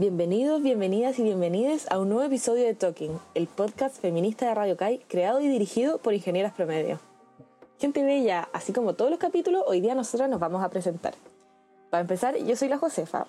[0.00, 4.76] Bienvenidos, bienvenidas y bienvenides a un nuevo episodio de Talking, el podcast feminista de Radio
[4.76, 7.00] Kai, creado y dirigido por Ingenieras Promedio.
[7.80, 11.14] Gente bella, así como todos los capítulos, hoy día nosotras nos vamos a presentar.
[11.90, 13.26] Para empezar, yo soy la Josefa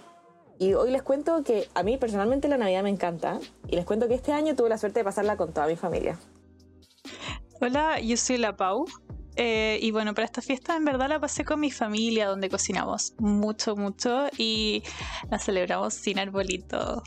[0.60, 4.08] y hoy les cuento que a mí personalmente la Navidad me encanta y les cuento
[4.08, 6.20] que este año tuve la suerte de pasarla con toda mi familia.
[7.60, 8.86] Hola, yo soy la Pau
[9.42, 13.14] eh, y bueno, para esta fiesta en verdad la pasé con mi familia, donde cocinamos
[13.20, 14.84] mucho, mucho y
[15.32, 17.02] la celebramos sin arbolito.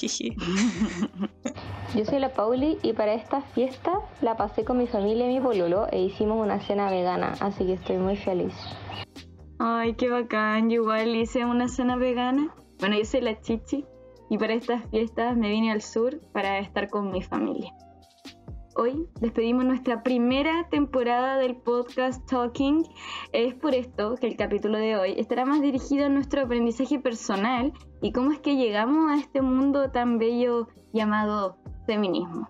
[1.96, 5.40] Yo soy la Pauli y para esta fiesta la pasé con mi familia y mi
[5.40, 8.54] pololo e hicimos una cena vegana, así que estoy muy feliz.
[9.58, 12.54] Ay, qué bacán, yo igual hice una cena vegana.
[12.78, 13.84] Bueno, yo soy la Chichi
[14.30, 17.74] y para estas fiestas me vine al sur para estar con mi familia.
[18.82, 22.82] Hoy despedimos nuestra primera temporada del podcast Talking.
[23.30, 27.74] Es por esto que el capítulo de hoy estará más dirigido a nuestro aprendizaje personal
[28.00, 32.48] y cómo es que llegamos a este mundo tan bello llamado feminismo.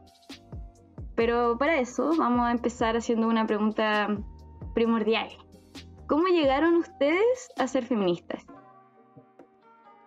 [1.17, 4.17] Pero para eso vamos a empezar haciendo una pregunta
[4.73, 5.31] primordial.
[6.07, 8.47] ¿Cómo llegaron ustedes a ser feministas?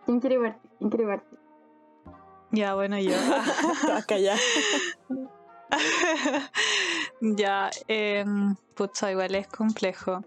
[0.05, 0.71] ¿Quién quiere partir?
[0.77, 1.39] ¿Quién quiere partir?
[2.53, 3.11] Ya, bueno, yo.
[4.07, 4.35] ya.
[7.21, 8.25] ya, eh,
[8.75, 10.23] pucha, igual es complejo.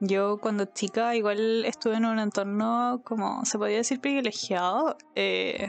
[0.00, 5.68] Yo cuando chica igual estuve en un entorno como se podía decir privilegiado, eh,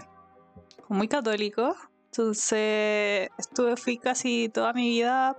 [0.87, 1.75] muy católico.
[2.05, 5.37] Entonces estuve, fui casi toda mi vida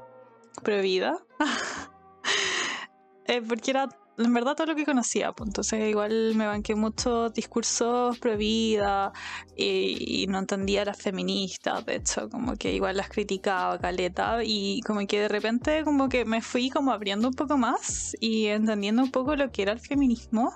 [0.62, 1.18] prohibida.
[3.26, 7.32] eh, porque era en verdad todo lo que conocía, pues entonces igual me banqué muchos
[7.32, 9.12] discursos pro vida
[9.56, 15.06] y, no entendía las feministas, de hecho, como que igual las criticaba caleta y como
[15.06, 19.10] que de repente como que me fui como abriendo un poco más y entendiendo un
[19.10, 20.52] poco lo que era el feminismo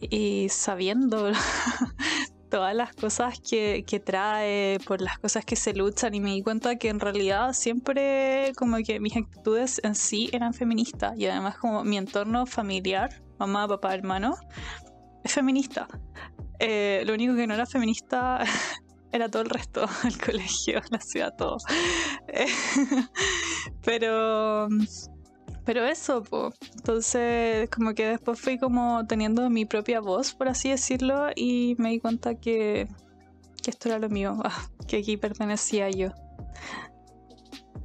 [0.00, 1.30] y sabiendo
[2.52, 6.76] todas las cosas que, trae, por las cosas que se luchan y me di cuenta
[6.76, 11.82] que en realidad siempre como que mis actitudes en sí eran feministas y además como
[11.82, 14.36] mi entorno familiar, mamá, papá, hermano,
[15.24, 15.88] es feminista.
[16.58, 18.44] Eh, lo único que no era feminista
[19.12, 21.56] era todo el resto, el colegio, la ciudad, todo.
[23.82, 24.68] pero
[25.64, 26.54] pero eso, pues.
[26.76, 31.90] Entonces, como que después fui como teniendo mi propia voz, por así decirlo, y me
[31.90, 32.88] di cuenta que,
[33.62, 36.08] que esto era lo mío, ah, que aquí pertenecía yo.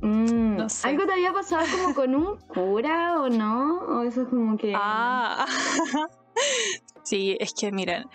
[0.01, 3.79] Mm, ¿Algo te había pasado como con un cura o no?
[3.79, 4.73] ¿O eso es como que.?
[4.75, 5.45] Ah,
[7.03, 8.05] sí, es que miren,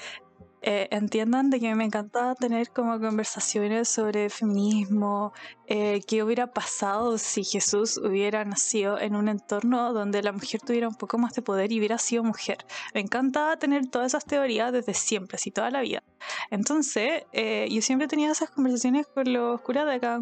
[0.62, 5.32] eh, entiendan de que me encanta tener como conversaciones sobre feminismo,
[5.66, 10.88] eh, qué hubiera pasado si Jesús hubiera nacido en un entorno donde la mujer tuviera
[10.88, 12.58] un poco más de poder y hubiera sido mujer.
[12.94, 16.02] Me encanta tener todas esas teorías desde siempre, así toda la vida.
[16.50, 20.20] Entonces, eh, yo siempre tenía esas conversaciones con los curas de cada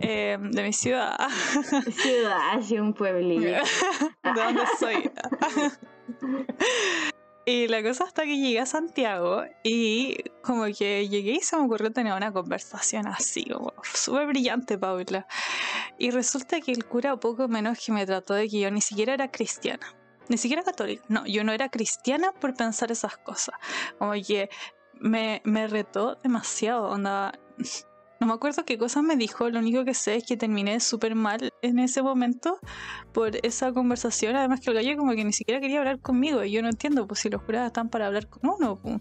[0.00, 1.16] eh, de mi ciudad.
[1.90, 3.42] Ciudad, un pueblito.
[4.24, 5.10] de donde soy.
[7.44, 11.64] Y la cosa hasta que llegué a Santiago y como que llegué y se me
[11.64, 15.26] ocurrió tener una conversación así, como súper brillante, Paula.
[15.98, 19.14] Y resulta que el cura poco menos que me trató de que yo ni siquiera
[19.14, 19.94] era cristiana,
[20.28, 21.02] ni siquiera católica.
[21.08, 23.56] No, yo no era cristiana por pensar esas cosas.
[23.98, 24.48] Como que
[25.00, 27.32] me, me retó demasiado, onda
[28.22, 31.16] no me acuerdo qué cosas me dijo, lo único que sé es que terminé súper
[31.16, 32.60] mal en ese momento
[33.12, 34.36] por esa conversación.
[34.36, 37.04] Además que el gallo como que ni siquiera quería hablar conmigo y yo no entiendo,
[37.08, 39.00] pues si los jurados están para hablar con uno, pues.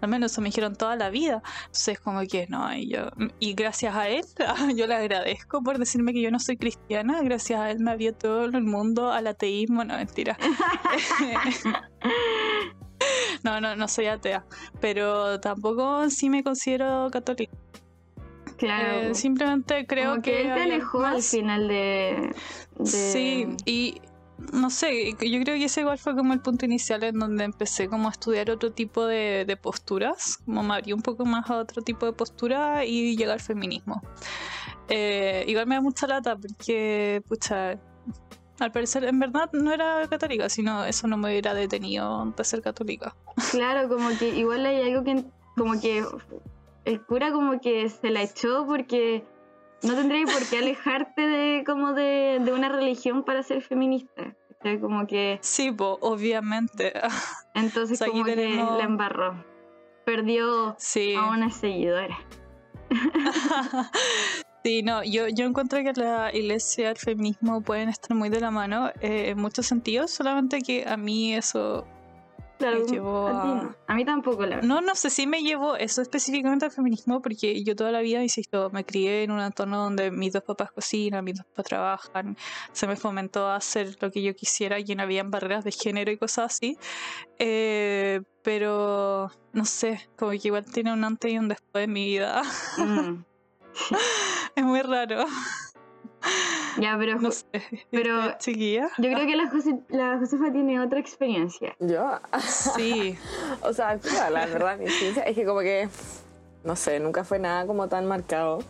[0.00, 1.42] Al menos eso me dijeron toda la vida.
[1.66, 3.10] Entonces, como que no, y yo.
[3.38, 4.24] Y gracias a él,
[4.74, 7.20] yo le agradezco por decirme que yo no soy cristiana.
[7.20, 9.84] Gracias a él me abrió todo el mundo al ateísmo.
[9.84, 10.38] No, mentira.
[13.44, 14.46] no, no, no soy atea.
[14.80, 17.52] Pero tampoco sí me considero católica.
[18.58, 19.10] Claro.
[19.10, 22.34] Eh, simplemente creo que, él te alejó al final de,
[22.84, 24.00] Sí, y
[24.52, 27.88] no sé, yo creo que ese igual fue como el punto inicial en donde empecé
[27.88, 31.82] como a estudiar otro tipo de, posturas, como me abrí un poco más a otro
[31.82, 34.02] tipo de postura y llegar al feminismo.
[34.88, 37.78] Eh, igual me da mucha lata porque, pucha,
[38.58, 42.62] al parecer en verdad no era católica, sino eso no me hubiera detenido de ser
[42.62, 43.14] católica.
[43.50, 45.24] Claro, como que igual hay algo que
[45.56, 46.04] como que
[46.88, 49.22] el cura como que se la echó porque
[49.82, 54.34] no tendría por qué alejarte de como de, una religión para ser feminista.
[54.80, 55.38] como que.
[55.42, 56.94] Sí, obviamente.
[57.54, 59.44] Entonces como que la embarró.
[60.06, 60.76] Perdió
[61.18, 62.18] a una seguidora.
[64.64, 68.40] Sí, no, yo, yo encuentro que la iglesia y el feminismo pueden estar muy de
[68.40, 71.86] la mano eh, en muchos sentidos, solamente que a mí eso
[72.58, 73.76] Claro, Me llevó a.
[73.86, 74.68] A mí tampoco, la verdad.
[74.68, 78.22] No, no sé si me llevó eso específicamente al feminismo, porque yo toda la vida,
[78.22, 82.36] insisto, me crié en un entorno donde mis dos papás cocinan, mis dos papás trabajan,
[82.72, 86.10] se me fomentó a hacer lo que yo quisiera y no habían barreras de género
[86.10, 86.76] y cosas así.
[87.38, 92.06] Eh, pero no sé, como que igual tiene un antes y un después en mi
[92.06, 92.42] vida.
[92.76, 93.24] Mm.
[94.56, 95.24] es muy raro.
[96.80, 97.44] Ya, pero No sé.
[97.90, 98.88] pero- ¿Usted, chiquilla?
[98.98, 101.74] yo creo que la, Jose- la Josefa tiene otra experiencia.
[101.80, 103.16] Yo, Sí.
[103.62, 105.88] o sea, claro, la verdad, mi experiencia es que como que,
[106.64, 108.60] no sé, nunca fue nada como tan marcado.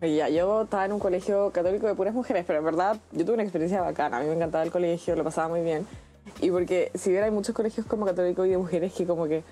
[0.00, 3.24] Y Ya, yo estaba en un colegio católico de puras mujeres, pero en verdad yo
[3.24, 4.18] tuve una experiencia bacana.
[4.18, 5.86] A mí me encantaba el colegio, lo pasaba muy bien.
[6.40, 9.42] Y porque si bien hay muchos colegios como católicos y de mujeres que como que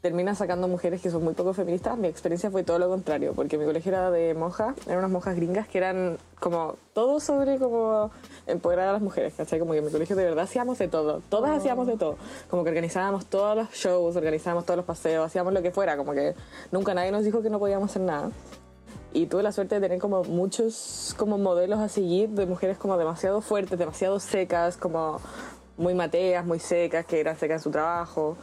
[0.00, 3.58] terminan sacando mujeres que son muy poco feministas, mi experiencia fue todo lo contrario, porque
[3.58, 8.10] mi colegio era de monjas, eran unas monjas gringas que eran como todo sobre como
[8.46, 9.58] empoderar a las mujeres, ¿cachai?
[9.58, 12.16] Como que en mi colegio de verdad hacíamos de todo, todas hacíamos de todo,
[12.48, 16.12] como que organizábamos todos los shows, organizábamos todos los paseos, hacíamos lo que fuera, como
[16.12, 16.34] que
[16.70, 18.30] nunca nadie nos dijo que no podíamos hacer nada.
[19.12, 22.98] Y tuve la suerte de tener como muchos como modelos a seguir de mujeres como
[22.98, 25.20] demasiado fuertes, demasiado secas, como
[25.78, 28.36] muy mateas, muy secas, que eran secas en su trabajo.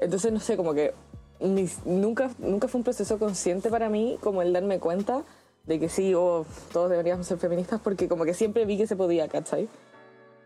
[0.00, 0.94] Entonces, no sé, como que
[1.40, 5.22] mis- nunca, nunca fue un proceso consciente para mí como el darme cuenta
[5.66, 8.96] de que sí, oh, todos deberíamos ser feministas porque como que siempre vi que se
[8.96, 9.68] podía, ¿cachai?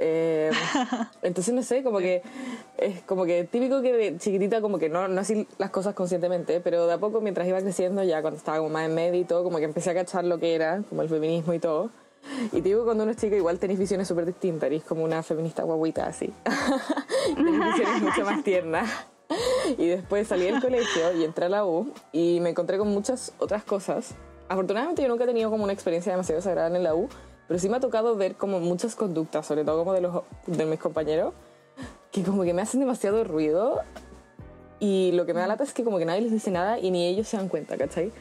[0.01, 0.51] Eh,
[1.23, 2.23] entonces, no sé, como que
[2.77, 6.61] es como que típico que de chiquitita como que no, no hacía las cosas conscientemente,
[6.61, 9.25] pero de a poco mientras iba creciendo, ya cuando estaba como más en medio y
[9.25, 11.91] todo, como que empecé a cachar lo que era, como el feminismo y todo.
[12.53, 15.23] Y te digo cuando uno es chico igual tenés visiones súper distintas, eres como una
[15.23, 16.33] feminista guaguita así.
[17.37, 18.91] tenés visiones mucho más tiernas.
[19.79, 23.33] Y después salí del colegio y entré a la U y me encontré con muchas
[23.39, 24.15] otras cosas.
[24.49, 27.09] Afortunadamente yo nunca he tenido como una experiencia demasiado desagradable en la U,
[27.49, 30.67] pero sí me ha tocado ver como muchas conductas, sobre todo como de, los, de
[30.67, 31.35] mis compañeros,
[32.11, 33.81] que como que me hacen demasiado ruido
[34.81, 36.91] y lo que me da lata es que como que nadie les dice nada y
[36.91, 38.13] ni ellos se dan cuenta, ¿cachai?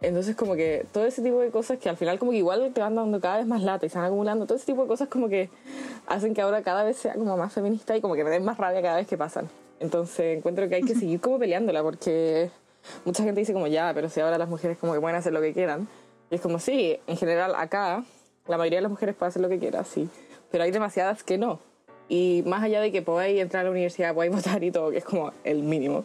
[0.00, 2.80] Entonces como que todo ese tipo de cosas que al final como que igual te
[2.80, 5.08] van dando cada vez más lata y se van acumulando, todo ese tipo de cosas
[5.08, 5.50] como que
[6.06, 8.58] hacen que ahora cada vez sea como más feminista y como que me den más
[8.58, 9.48] rabia cada vez que pasan.
[9.80, 12.50] Entonces encuentro que hay que seguir como peleándola porque
[13.04, 15.40] mucha gente dice como ya, pero si ahora las mujeres como que pueden hacer lo
[15.40, 15.88] que quieran.
[16.30, 18.04] Y es como sí, en general acá
[18.46, 20.08] la mayoría de las mujeres puede hacer lo que quiera, sí,
[20.50, 21.60] pero hay demasiadas que no.
[22.08, 24.98] Y más allá de que podáis entrar a la universidad, podáis votar y todo, que
[24.98, 26.04] es como el mínimo,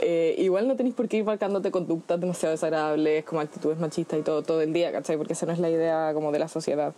[0.00, 4.22] eh, igual no tenéis por qué ir marcándote conductas demasiado desagradables, como actitudes machistas y
[4.22, 5.16] todo, todo el día, ¿cachai?
[5.16, 6.94] Porque esa no es la idea como de la sociedad.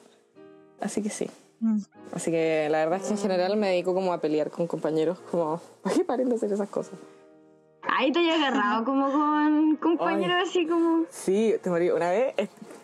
[0.80, 1.28] Así que sí.
[1.62, 1.78] Mm.
[2.12, 5.18] Así que la verdad es que en general me dedico como a pelear con compañeros,
[5.30, 6.94] como, ¿para qué paren de hacer esas cosas?
[7.88, 11.04] Ahí te he agarrado como con compañeros así como...
[11.10, 11.90] Sí, te morí.
[11.90, 12.34] Una vez,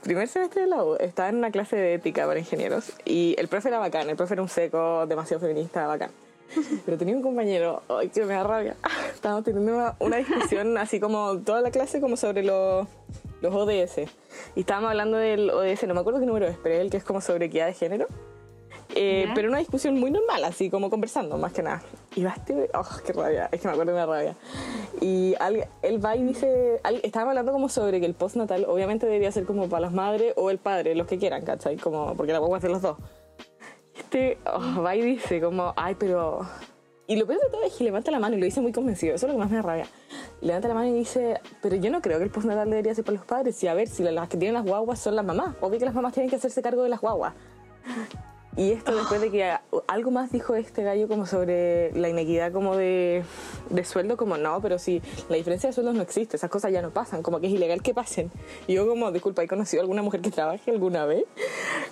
[0.02, 3.48] primer semestre de la U, estaba en una clase de ética para ingenieros y el
[3.48, 6.10] profe era bacán, el profe era un seco, demasiado feminista, bacán.
[6.84, 8.76] Pero tenía un compañero, ay, que me da rabia.
[9.14, 12.86] Estábamos teniendo una, una discusión así como toda la clase como sobre los,
[13.40, 14.08] los ODS.
[14.56, 17.04] Y estábamos hablando del ODS, no me acuerdo qué número es, pero el que es
[17.04, 18.06] como sobre equidad de género.
[19.00, 21.82] Eh, pero una discusión muy normal, así como conversando, más que nada.
[22.16, 24.36] Y va este, oh, qué rabia, es que me acuerdo de una rabia.
[25.00, 29.06] Y al- él va y dice, al- estábamos hablando como sobre que el postnatal obviamente
[29.06, 31.76] debería ser como para las madres o el padre, los que quieran, ¿cachai?
[31.76, 32.98] Como, porque la es de los dos.
[33.96, 36.40] Este oh, va y dice como, ay, pero...
[37.06, 39.14] Y lo peor de todo es que levanta la mano y lo dice muy convencido,
[39.14, 39.86] eso es lo que más me da rabia.
[40.40, 43.16] Levanta la mano y dice, pero yo no creo que el postnatal debería ser para
[43.16, 43.62] los padres.
[43.62, 45.94] Y a ver, si las que tienen las guaguas son las mamás, obvio que las
[45.94, 47.32] mamás tienen que hacerse cargo de las guaguas.
[48.58, 52.74] Y esto después de que algo más dijo este gallo como sobre la inequidad como
[52.74, 53.22] de,
[53.70, 56.82] de sueldo, como no, pero si la diferencia de sueldos no existe, esas cosas ya
[56.82, 58.32] no pasan, como que es ilegal que pasen.
[58.66, 61.22] Y yo como, disculpa, ¿he conocido a alguna mujer que trabaje alguna vez?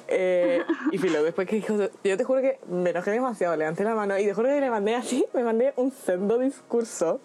[0.08, 3.94] Eh, y filo, después que dijo, yo te juro que me enojé demasiado, levanté la
[3.94, 7.20] mano y te juro que le mandé así, me mandé un sendo discurso,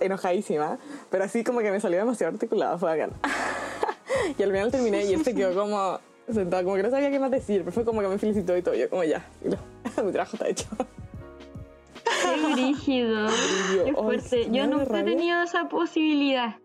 [0.00, 3.12] enojadísima, pero así como que me salió demasiado articulado, fue bacán.
[4.38, 6.00] y al final terminé y él se quedó como
[6.32, 8.62] sentado, como que no sabía qué más decir, pero fue como que me felicitó y
[8.62, 9.24] todo, yo como ya,
[10.04, 10.66] mi trabajo está hecho.
[12.04, 13.28] Qué brígido,
[13.76, 14.48] yo, qué fuerte.
[14.50, 16.56] Yo nunca he tenido esa posibilidad.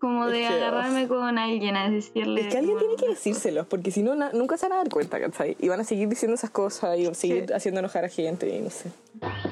[0.00, 2.42] Como de Es que, agarrarme con alguien a decirle...
[2.42, 4.88] Es que alguien tiene que decírselos, porque si no, na- nunca se van a dar
[4.90, 5.56] cuenta, ¿cachai?
[5.58, 8.70] Y van a seguir diciendo esas cosas y seguir haciendo enojar a gente y no
[8.70, 8.90] sé.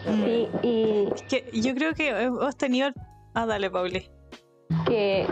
[0.04, 2.90] Sí, y Que yo creo que hemos tenido.
[3.34, 4.08] Ah, dale, Pauli.
[4.86, 5.26] que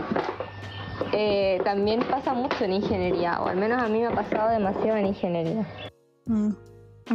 [1.17, 4.97] eh, también pasa mucho en ingeniería, o al menos a mí me ha pasado demasiado
[4.97, 5.65] en ingeniería.
[6.25, 6.49] Mm.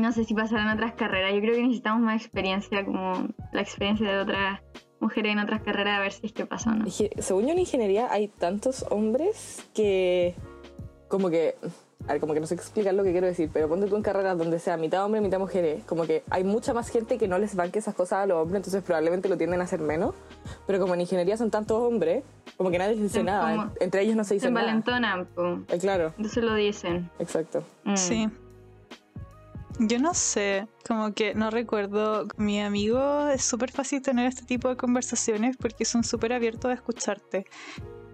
[0.01, 1.35] No sé si pasará en otras carreras.
[1.35, 4.61] Yo creo que necesitamos más experiencia, como la experiencia de otras
[5.01, 6.87] mujeres en otras carreras, a ver si es que pasa o no.
[6.89, 10.35] Según yo en ingeniería hay tantos hombres que
[11.09, 11.57] como que
[12.09, 14.03] a ver, como que no sé explicar lo que quiero decir, pero ponte tú en
[14.03, 17.39] carreras donde sea mitad hombre, mitad mujeres, como que hay mucha más gente que no
[17.39, 20.15] les banque esas cosas a los hombres, entonces probablemente lo tienden a hacer menos.
[20.67, 22.25] Pero como en ingeniería son tantos hombres,
[22.57, 23.55] como que nadie les dice nada.
[23.55, 25.25] en- Entre ellos no se Se dice nada.
[25.35, 25.61] po.
[25.69, 27.11] Eh, claro, Entonces lo dicen.
[27.19, 27.63] exacto.
[27.85, 27.97] Mm.
[27.97, 28.29] Sí.
[29.83, 32.27] Yo no sé, como que no recuerdo.
[32.37, 36.75] Mi amigo es súper fácil tener este tipo de conversaciones porque son súper abiertos a
[36.75, 37.47] escucharte.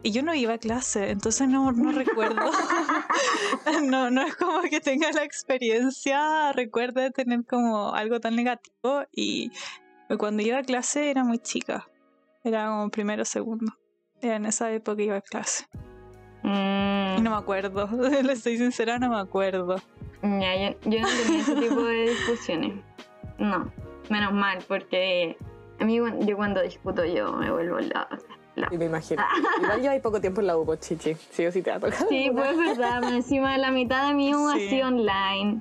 [0.07, 2.37] Y yo no iba a clase, entonces no, no recuerdo.
[3.83, 9.03] no, no es como que tenga la experiencia, recuerde tener como algo tan negativo.
[9.11, 9.51] Y
[10.17, 11.89] cuando iba a clase era muy chica.
[12.45, 13.73] Era como primero o segundo.
[14.23, 15.67] Era en esa época iba a clase.
[16.45, 17.19] Mm.
[17.19, 17.89] Y no me acuerdo.
[18.23, 19.75] Le estoy sincera, no me acuerdo.
[20.23, 22.75] Ya, yo, yo no tenía ese tipo de discusiones.
[23.39, 23.73] No,
[24.09, 25.37] menos mal, porque
[25.81, 28.09] a mí yo cuando discuto yo me vuelvo loca.
[28.57, 28.75] Loca.
[28.75, 29.23] Y me imagino.
[29.63, 31.15] Igual lleva poco tiempo en la UPO, chichi.
[31.31, 32.09] Sí o sí te ha tocado.
[32.09, 34.67] Sí, pues es verdad, encima la mitad de mi U Sí.
[34.67, 35.61] así online.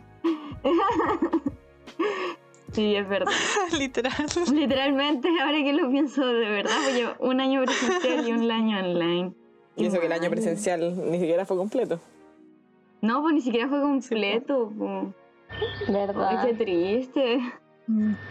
[2.73, 3.31] sí, es verdad.
[3.77, 4.13] Literal.
[4.53, 8.79] Literalmente, ahora que lo pienso de verdad, pues llevo un año presencial y un año
[8.79, 9.33] online.
[9.77, 11.99] Y eso que el año presencial ni siquiera fue completo.
[13.01, 14.71] No, pues ni siquiera fue completo.
[14.77, 15.13] po.
[15.87, 16.45] Ay, ¿Verdad?
[16.47, 17.39] qué triste.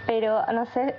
[0.06, 0.94] Pero no sé,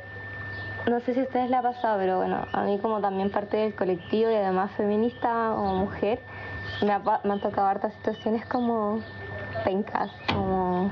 [0.88, 3.58] no sé si a ustedes les ha pasado, pero bueno, a mí como también parte
[3.58, 6.20] del colectivo y además feminista o mujer,
[6.82, 9.00] me, ha, me han tocado hartas situaciones como
[9.64, 10.92] pencas, como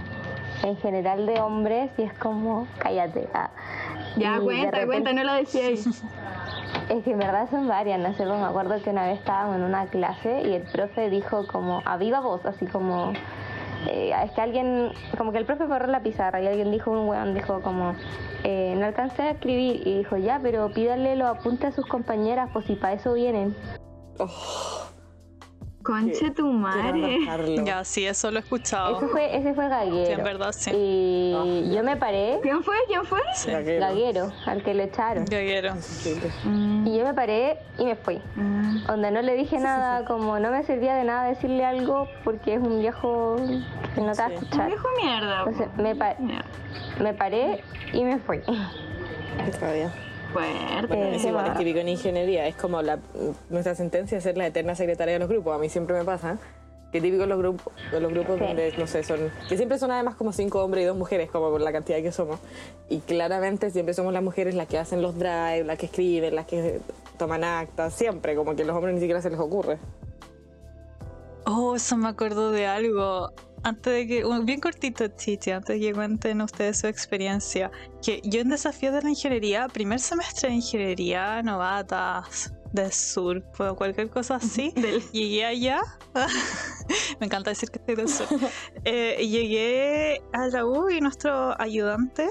[0.64, 3.28] en general de hombres y es como, cállate.
[3.34, 3.50] ah.
[4.16, 6.04] Ya, cuenta, repente- cuenta, no lo decíais.
[6.90, 9.56] Es que en verdad son varias, no sé, pues me acuerdo que una vez estábamos
[9.56, 13.14] en una clase y el profe dijo como a viva voz, así como
[13.88, 17.08] eh, es que alguien, como que el profe borró la pizarra y alguien dijo, un
[17.08, 17.96] weón dijo como
[18.44, 22.50] eh, no alcancé a escribir y dijo ya, pero pídale los apuntes a sus compañeras,
[22.54, 23.56] pues si para eso vienen.
[24.20, 24.93] Oh,
[25.84, 27.20] Conche tu madre.
[27.66, 28.98] Ya, sí, eso lo he escuchado.
[28.98, 30.12] Ese fue, ese fue Sí, Gaguero.
[30.18, 30.72] en verdad, sí.
[30.74, 32.76] Y yo me paré, ¿Quién fue?
[32.88, 33.20] ¿Quién fue?
[33.36, 33.52] Sí.
[33.52, 33.80] Gaguero.
[33.86, 35.26] Gaguero, al que le echaron.
[35.26, 35.74] Gaguero.
[36.46, 38.22] Mm, Y yo me paré y me fui.
[38.36, 38.86] mm.
[38.88, 42.60] Donde no le dije nada, como no me servía de nada decirle algo porque es
[42.62, 43.36] un viejo
[43.96, 44.36] que no te va a Sí.
[44.36, 44.68] Un escuchar.
[44.68, 45.40] viejo mierda.
[45.40, 46.46] Entonces me, pa- Mierda.
[47.02, 48.40] me paré y me fui.
[48.42, 49.92] Qué rabia.
[50.34, 50.88] Fuerte.
[50.88, 52.48] Bueno, es igual, típico en ingeniería.
[52.48, 53.00] Es como la,
[53.50, 55.56] nuestra sentencia es ser la eterna secretaria de los grupos.
[55.56, 56.38] A mí siempre me pasa.
[56.92, 58.46] Que típico en los grupos, los grupos Sí.
[58.46, 59.32] donde, no sé, son.
[59.50, 62.12] Que siempre son además como cinco hombres y dos mujeres, como por la cantidad que
[62.12, 62.40] somos.
[62.88, 66.46] Y claramente siempre somos las mujeres las que hacen los drives, las que escriben, las
[66.46, 66.82] que
[67.18, 67.96] toman actas.
[67.96, 69.80] Siempre, como que a los hombres ni siquiera se les ocurre.
[71.46, 73.32] Oh, eso me acuerdo de algo.
[73.64, 77.72] Antes de que, bien cortito, Chichi, antes de que cuenten ustedes su experiencia.
[78.06, 83.76] Que yo en desafío de la ingeniería, primer semestre de ingeniería, novatas del sur, o
[83.76, 85.80] cualquier cosa así, Del- llegué allá.
[87.20, 88.28] me encanta decir que estoy del sur.
[88.86, 92.30] Eh, llegué a la U y nuestro ayudante.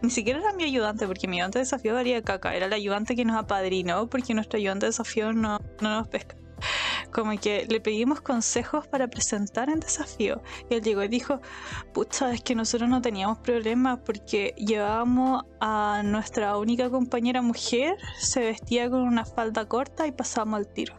[0.00, 2.54] Ni siquiera era mi ayudante, porque mi ayudante de desafío daría caca.
[2.54, 6.36] Era el ayudante que nos apadrinó, porque nuestro ayudante de desafío no, no nos pesca
[7.12, 10.40] como que le pedimos consejos para presentar en desafío.
[10.70, 11.40] Y él llegó y dijo,
[11.92, 18.40] pucha, es que nosotros no teníamos problemas porque llevábamos a nuestra única compañera mujer, se
[18.40, 20.94] vestía con una falda corta y pasábamos al tiro.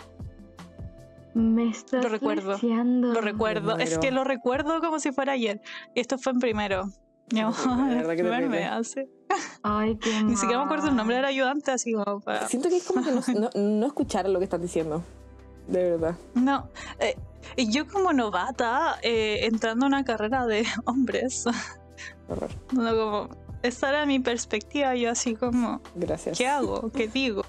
[1.36, 2.54] Me estás Lo recuerdo.
[2.54, 3.14] leseando.
[3.14, 5.62] Lo recuerdo, es que lo recuerdo como si fuera ayer.
[5.94, 6.90] Y esto fue en primero.
[7.32, 8.66] Yo, De verdad que me terrible.
[8.66, 9.08] hace.
[9.62, 12.48] Ay, qué Ni siquiera me acuerdo el nombre del ayudante, así como para...
[12.48, 15.04] Siento que es como que no, no, no escuchar lo que estás diciendo.
[15.70, 16.16] De verdad.
[16.34, 16.68] No,
[17.00, 17.16] eh,
[17.56, 21.46] y yo como novata, eh, entrando a una carrera de hombres,
[22.72, 23.30] no, como,
[23.64, 26.38] esa era mi perspectiva, yo así como, Gracias.
[26.38, 26.92] ¿qué hago?
[26.92, 27.44] ¿Qué digo?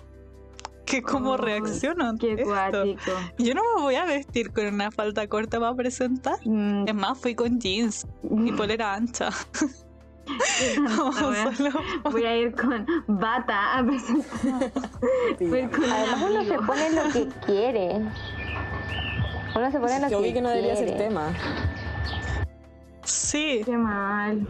[0.86, 2.46] ¿Qué, ¿Cómo Ay, reacciono ante Qué esto?
[2.52, 3.12] cuático.
[3.38, 6.36] Yo no me voy a vestir con una falda corta para presentar.
[6.44, 8.06] Mm, Es más, fui con jeans
[8.44, 9.30] y polera ancha.
[11.30, 11.52] wea.
[11.54, 11.70] Solo-
[12.10, 14.70] Voy a ir con bata a presentar.
[15.40, 17.96] Voy con Además uno se pone lo que quiere.
[19.56, 20.88] Uno se pone lo que que obvio que no debería quiere.
[20.90, 21.32] ser tema.
[23.04, 24.46] Sí, Qué mal.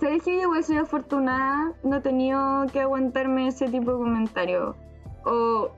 [0.00, 1.72] ¿Sabes que yo soy afortunada?
[1.84, 4.74] No he tenido que aguantarme ese tipo de comentarios.
[5.24, 5.70] O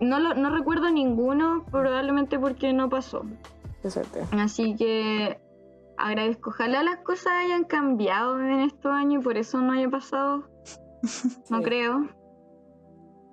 [0.00, 3.22] no, lo, no recuerdo ninguno, probablemente porque no pasó.
[3.82, 4.22] Qué suerte.
[4.32, 5.40] Así que
[5.98, 6.50] agradezco.
[6.50, 10.48] Ojalá las cosas hayan cambiado en estos años y por eso no haya pasado.
[11.50, 11.64] No Sí.
[11.64, 12.08] creo.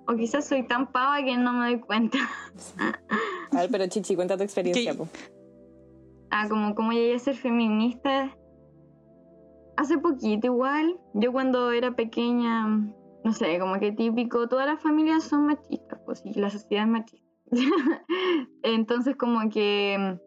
[0.08, 2.18] O quizás soy tan pava que no me doy cuenta.
[3.52, 4.94] A ver, pero Chichi, cuenta tu experiencia.
[4.94, 5.08] Po.
[6.30, 8.36] Ah, como, como llegué a ser feminista.
[9.76, 10.96] Hace poquito igual.
[11.14, 12.66] Yo cuando era pequeña,
[13.24, 16.90] no sé, como que típico, todas las familias son machistas, pues y la sociedad es
[16.90, 17.26] machista.
[18.62, 20.18] Entonces como que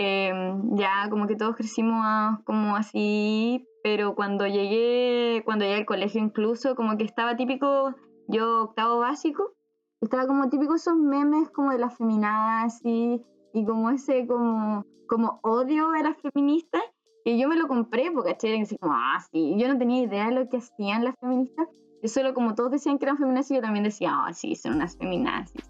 [0.00, 0.32] eh,
[0.74, 6.20] ya como que todos crecimos a- como así, pero cuando llegué, cuando llegué al colegio
[6.22, 7.94] incluso, como que estaba típico,
[8.28, 9.54] yo octavo básico,
[10.00, 13.20] estaba como típico esos memes como de las feminadas y,
[13.52, 16.82] y como ese como, como odio de las feministas,
[17.24, 18.60] que yo me lo compré porque ¿cachai?
[18.62, 21.66] así como, ah, sí, yo no tenía idea de lo que hacían las feministas,
[22.02, 24.96] yo solo como todos decían que eran feminazis, yo también decía, ah, sí, son unas
[24.96, 25.60] feminazis,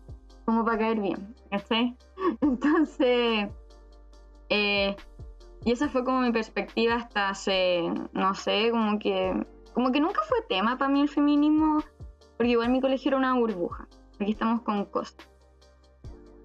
[0.44, 1.96] como para caer bien, ¿cachai?
[2.42, 3.48] Entonces,
[4.48, 4.96] eh,
[5.64, 9.34] y esa fue como mi perspectiva hasta hace, no sé, como que,
[9.72, 11.82] como que nunca fue tema para mí el feminismo,
[12.36, 13.88] porque igual mi colegio era una burbuja,
[14.20, 15.16] aquí estamos con cosas.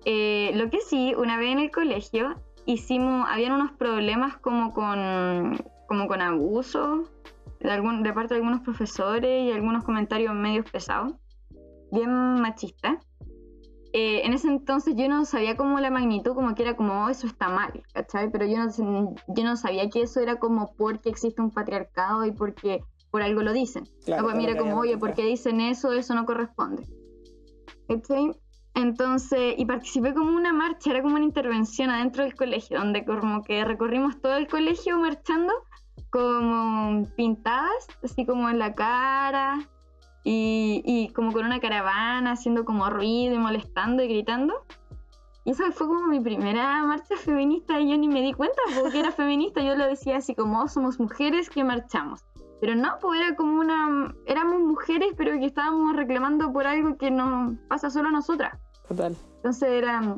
[0.06, 5.58] Eh, lo que sí, una vez en el colegio hicimos, habían unos problemas como con,
[5.88, 7.04] como con abuso
[7.60, 11.14] de, algún, de parte de algunos profesores y algunos comentarios medios pesados,
[11.92, 12.98] bien machistas.
[13.96, 17.10] Eh, en ese entonces yo no sabía como la magnitud, como que era como, oh,
[17.10, 18.32] eso está mal, ¿cachai?
[18.32, 22.32] Pero yo no, yo no sabía que eso era como porque existe un patriarcado y
[22.32, 23.88] porque por algo lo dicen.
[24.04, 25.92] Claro, Ah, pues mira, como oye, ¿por qué dicen eso?
[25.94, 26.88] Eso no corresponde.
[27.88, 28.32] ¿Cachai?
[28.74, 33.44] Entonces, y participé como una marcha, era como una intervención adentro del colegio, donde como
[33.44, 35.54] que recorrimos todo el colegio marchando,
[36.10, 39.60] como pintadas, así como en la cara,
[40.24, 44.54] y, y como con una caravana, haciendo como ruido y molestando y gritando.
[45.46, 49.00] Y esa fue como mi primera marcha feminista y yo ni me di cuenta porque
[49.00, 52.24] era feminista, yo lo decía así como "Oh, somos mujeres que marchamos.
[52.62, 54.16] Pero no, pues era como una...
[54.26, 58.58] Éramos mujeres pero que estábamos reclamando por algo que nos pasa solo a nosotras.
[58.88, 59.18] Total.
[59.36, 60.18] Entonces era...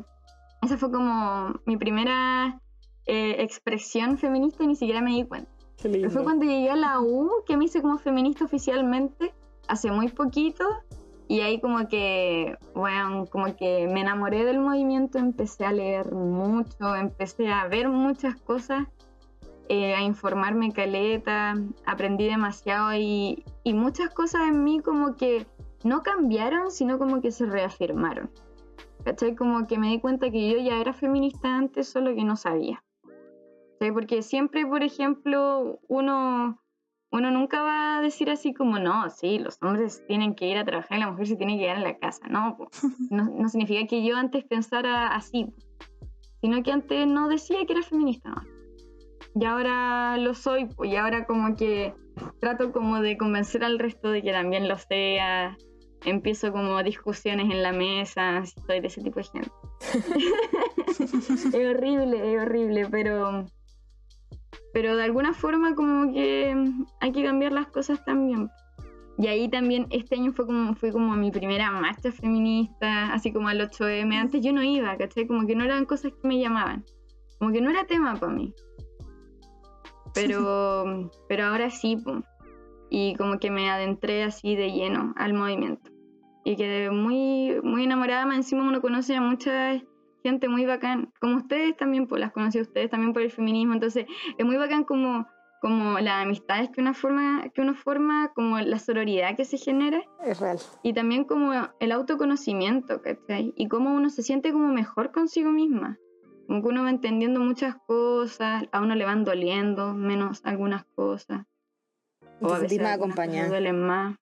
[0.62, 2.60] Esa fue como mi primera
[3.06, 5.50] eh, expresión feminista y ni siquiera me di cuenta.
[5.82, 9.34] Pero fue cuando llegué a la U que me hice como feminista oficialmente,
[9.68, 10.64] hace muy poquito,
[11.28, 16.94] y ahí como que, bueno, como que me enamoré del movimiento, empecé a leer mucho,
[16.94, 18.86] empecé a ver muchas cosas,
[19.68, 21.54] eh, a informarme caleta,
[21.84, 25.46] aprendí demasiado y, y muchas cosas en mí como que
[25.82, 28.30] no cambiaron, sino como que se reafirmaron.
[29.04, 29.34] ¿Cachai?
[29.34, 32.82] Como que me di cuenta que yo ya era feminista antes, solo que no sabía.
[33.78, 33.92] ¿cachai?
[33.92, 36.60] Porque siempre, por ejemplo, uno,
[37.10, 40.64] uno nunca va a decir así como, no, sí, los hombres tienen que ir a
[40.64, 42.26] trabajar y la mujer se tiene que quedar en la casa.
[42.28, 42.58] No,
[43.10, 45.54] no, no significa que yo antes pensara así,
[46.40, 48.30] sino que antes no decía que era feminista.
[48.30, 48.42] ¿no?
[49.38, 51.94] Y ahora lo soy, y ahora como que
[52.40, 55.56] trato como de convencer al resto de que también lo sea.
[56.04, 59.50] Empiezo como discusiones en la mesa, soy de ese tipo de gente.
[61.56, 63.46] es horrible, es horrible, pero
[64.76, 66.54] pero de alguna forma como que
[67.00, 68.50] hay que cambiar las cosas también.
[69.16, 73.48] Y ahí también este año fue como fue como mi primera marcha feminista, así como
[73.48, 74.14] al 8M.
[74.14, 75.26] Antes yo no iba, ¿cachai?
[75.26, 76.84] Como que no eran cosas que me llamaban.
[77.38, 78.52] Como que no era tema para mí.
[80.12, 82.22] Pero, pero ahora sí, po.
[82.90, 85.90] y como que me adentré así de lleno al movimiento.
[86.44, 89.82] Y quedé muy, muy enamorada, más encima uno conoce a mucha
[90.28, 93.74] gente muy bacán, como ustedes también, pues las conocí a ustedes también por el feminismo,
[93.74, 94.06] entonces
[94.38, 95.26] es muy bacán como,
[95.60, 100.02] como las amistades que uno forma, que uno forma, como la sororidad que se genera,
[100.24, 100.58] Es real.
[100.82, 103.52] y también como el autoconocimiento, ¿cachai?
[103.56, 105.98] Y cómo uno se siente como mejor consigo misma.
[106.46, 111.44] Como que uno va entendiendo muchas cosas, a uno le van doliendo menos algunas cosas.
[112.38, 113.48] Te a veces acompañada.
[113.48, 114.16] duelen más.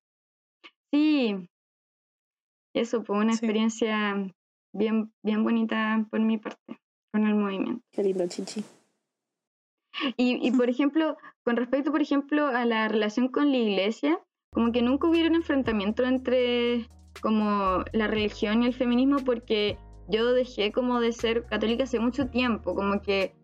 [0.90, 1.48] Sí.
[2.74, 3.38] Eso fue una Sí.
[3.44, 4.16] experiencia
[4.74, 6.78] bien, bien bonita por mi parte,
[7.12, 7.82] con el movimiento.
[7.90, 8.64] Qué lindo, chichi.
[10.16, 14.72] Y, y por ejemplo, con respecto, por ejemplo, a la relación con la iglesia, como
[14.72, 16.88] que nunca hubiera un enfrentamiento entre
[17.22, 22.28] como la religión y el feminismo porque yo dejé como de ser católica hace mucho
[22.28, 23.34] tiempo, como que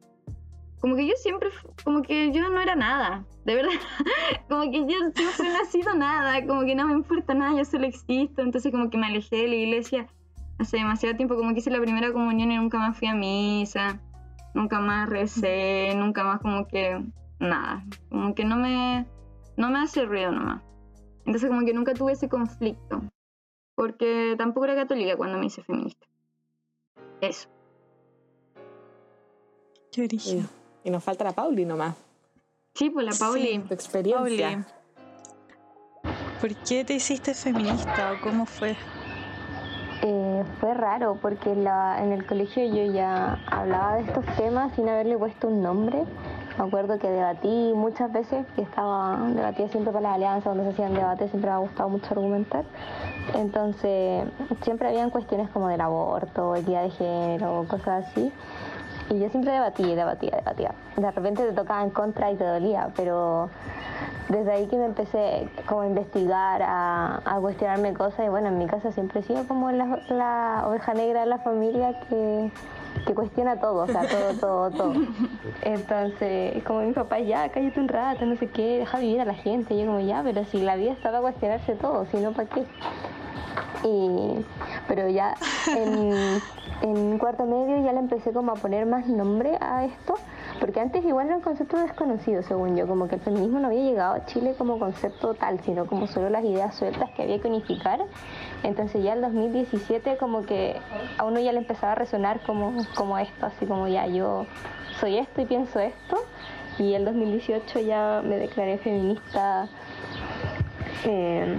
[0.80, 1.50] como que yo siempre,
[1.84, 3.70] como que yo no era nada, de verdad,
[4.48, 7.64] como que yo siempre no he sido nada, como que no me importa nada, yo
[7.66, 10.08] solo existo, entonces como que me alejé de la iglesia
[10.60, 14.00] hace demasiado tiempo, como que hice la primera comunión y nunca más fui a misa,
[14.54, 17.02] nunca más recé, nunca más como que
[17.38, 19.06] nada, como que no me,
[19.56, 20.62] no me hace ruido nomás.
[21.24, 23.02] Entonces como que nunca tuve ese conflicto,
[23.74, 26.06] porque tampoco era católica cuando me hice feminista.
[27.20, 27.48] Eso.
[29.92, 30.48] Qué origen.
[30.84, 31.96] Y, y nos falta la Pauli nomás.
[32.74, 33.48] Sí, pues la Pauli.
[33.48, 33.58] Sí.
[33.66, 34.66] Tu experiencia.
[36.02, 38.76] Pauli, ¿por qué te hiciste feminista o cómo fue?
[40.02, 44.88] Eh, fue raro porque la- en el colegio yo ya hablaba de estos temas sin
[44.88, 46.04] haberle puesto un nombre.
[46.58, 50.70] Me acuerdo que debatí muchas veces, que estaba debatía siempre para las alianzas, donde se
[50.70, 52.64] hacían debates, siempre me ha gustado mucho argumentar.
[53.34, 54.24] Entonces,
[54.62, 58.32] siempre habían cuestiones como del aborto, equidad de género, cosas así.
[59.10, 60.72] Y yo siempre debatía, debatía, debatía.
[60.96, 63.50] De repente te tocaba en contra y te dolía, pero
[64.28, 68.58] desde ahí que me empecé como a investigar, a, a cuestionarme cosas y bueno, en
[68.58, 72.52] mi casa siempre he sido como la, la oveja negra de la familia que,
[73.04, 74.94] que cuestiona todo, o sea, todo, todo, todo.
[75.62, 79.34] Entonces, como mi papá, ya, cállate un rato, no sé qué, deja vivir a la
[79.34, 79.76] gente.
[79.76, 82.64] Yo como, ya, pero si la vida estaba a cuestionarse todo, si no, ¿para qué?
[83.84, 84.44] Y,
[84.88, 85.36] pero ya
[85.74, 86.40] en,
[86.82, 90.14] en cuarto medio ya le empecé como a poner más nombre a esto,
[90.60, 93.82] porque antes igual era un concepto desconocido, según yo, como que el feminismo no había
[93.82, 97.48] llegado a Chile como concepto tal, sino como solo las ideas sueltas que había que
[97.48, 98.00] unificar.
[98.62, 100.76] Entonces ya el 2017 como que
[101.18, 104.46] a uno ya le empezaba a resonar como, como esto, así como ya yo
[105.00, 106.18] soy esto y pienso esto.
[106.78, 109.68] Y el 2018 ya me declaré feminista.
[111.04, 111.56] eh,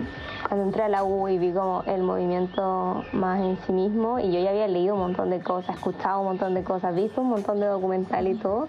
[0.52, 4.34] cuando entré a la U y vi como el movimiento más en sí mismo y
[4.34, 7.30] yo ya había leído un montón de cosas, escuchado un montón de cosas, visto un
[7.30, 8.68] montón de documental y todo,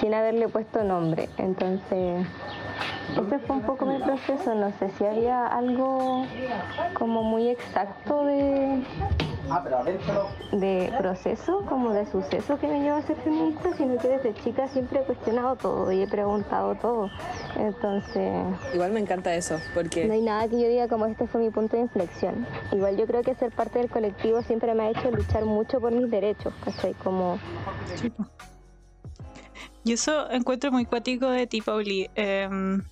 [0.00, 1.28] sin haberle puesto nombre.
[1.38, 2.26] Entonces,
[3.16, 6.26] ese fue un poco mi proceso, no sé si había algo
[6.94, 8.82] como muy exacto de,
[10.52, 14.68] de proceso, como de suceso que me llevó a ser feminista, sino que desde chica
[14.68, 17.10] siempre he cuestionado todo y he preguntado todo.
[17.56, 21.40] Entonces, Igual me encanta eso, porque no hay nada que yo diga como este fue
[21.40, 22.46] mi punto de inflexión.
[22.72, 25.92] Igual yo creo que ser parte del colectivo siempre me ha hecho luchar mucho por
[25.92, 26.94] mis derechos, ¿cachai?
[26.94, 27.38] Como,
[29.84, 32.08] Y eso encuentro muy cuático de ti, Pauli.
[32.14, 32.82] Em,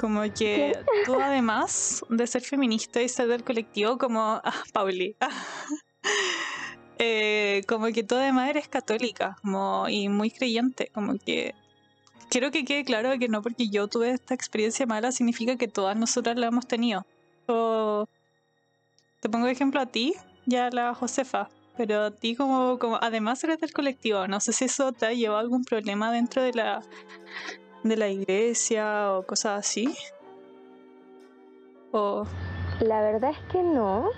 [0.00, 5.16] como que tú, además de ser feminista y ser del colectivo, como ah, Pauli,
[6.98, 10.88] eh, como que tú además eres católica como, y muy creyente.
[10.94, 11.54] Como que
[12.30, 15.96] quiero que quede claro que no porque yo tuve esta experiencia mala significa que todas
[15.96, 17.04] nosotras la hemos tenido.
[17.46, 18.06] O,
[19.20, 20.14] te pongo de ejemplo a ti
[20.46, 21.48] y a la Josefa.
[21.78, 25.12] Pero a ti como, como además eres del colectivo, no sé si eso te ha
[25.12, 26.82] llevado a algún problema dentro de la
[27.84, 29.94] de la iglesia o cosas así.
[31.92, 32.26] O
[32.80, 34.10] la verdad es que no.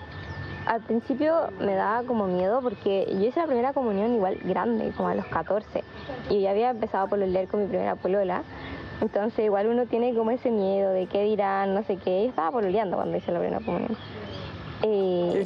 [0.64, 5.10] Al principio me daba como miedo porque yo hice la primera comunión igual grande, como
[5.10, 5.84] a los 14.
[6.30, 8.42] Y ya había empezado a pololear con mi primera polola.
[9.02, 12.22] Entonces igual uno tiene como ese miedo de qué dirán, no sé qué.
[12.22, 13.96] Yo estaba pololeando cuando hice la primera comunión.
[14.82, 15.42] Eh.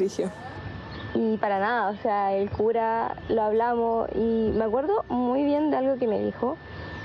[1.14, 5.76] Y para nada, o sea, el cura lo hablamos y me acuerdo muy bien de
[5.76, 6.56] algo que me dijo,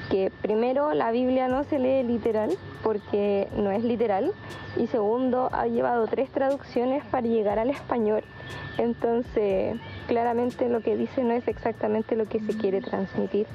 [0.10, 4.32] que primero la Biblia no se lee literal porque no es literal
[4.76, 8.24] y segundo ha llevado tres traducciones para llegar al español.
[8.80, 13.46] Entonces, claramente lo que dice no es exactamente lo que se quiere transmitir.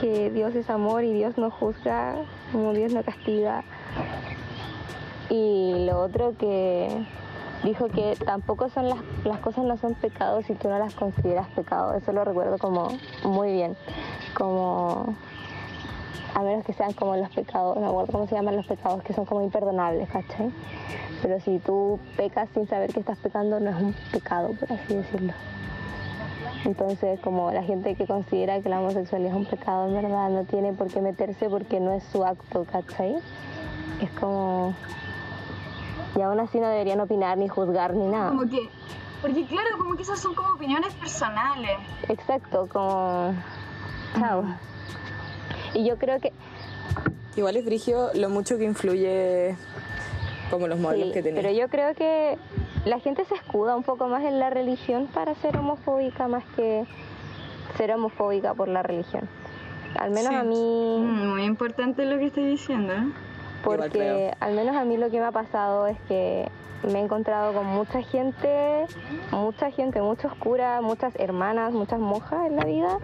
[0.00, 2.16] Que Dios es amor y Dios no juzga,
[2.52, 3.64] como Dios no castiga.
[5.30, 6.88] Y lo otro que
[7.64, 11.48] dijo que tampoco son las, las cosas no son pecados si tú no las consideras
[11.48, 11.94] pecado.
[11.94, 12.88] Eso lo recuerdo como
[13.24, 13.76] muy bien.
[14.34, 15.14] Como
[16.34, 19.12] a menos que sean como los pecados, no acuerdo cómo se llaman los pecados, que
[19.12, 20.52] son como imperdonables, ¿cachai?
[21.20, 24.94] Pero si tú pecas sin saber que estás pecando, no es un pecado, por así
[24.94, 25.32] decirlo.
[26.64, 30.44] Entonces, como la gente que considera que la homosexualidad es un pecado, en verdad, no
[30.44, 33.16] tiene por qué meterse porque no es su acto, ¿cachai?
[34.00, 34.74] Es como...
[36.16, 38.28] Y aún así no deberían opinar, ni juzgar, ni nada.
[38.30, 38.68] Como que.
[39.22, 41.76] Porque claro, como que esas son como opiniones personales.
[42.08, 43.34] Exacto, como...
[44.18, 44.44] Chao.
[45.74, 46.32] Y yo creo que
[47.36, 49.56] Igual es brigio lo mucho que influye
[50.50, 51.42] como los modelos Sí, que tenés.
[51.44, 52.38] pero yo creo que
[52.84, 56.84] la gente se escuda un poco más en la religión para ser homofóbica más que
[57.76, 59.28] ser homofóbica por la religión.
[59.98, 60.34] Al menos Sí.
[60.36, 62.92] a mí, Mm, Muy importante lo que estoy diciendo.
[62.92, 63.04] ¿eh?
[63.62, 66.48] Porque al menos a mí lo que me ha pasado es que
[66.84, 68.86] me he encontrado con mucha gente,
[69.32, 72.98] mucha gente, muchos curas, muchas hermanas, muchas monjas en la vida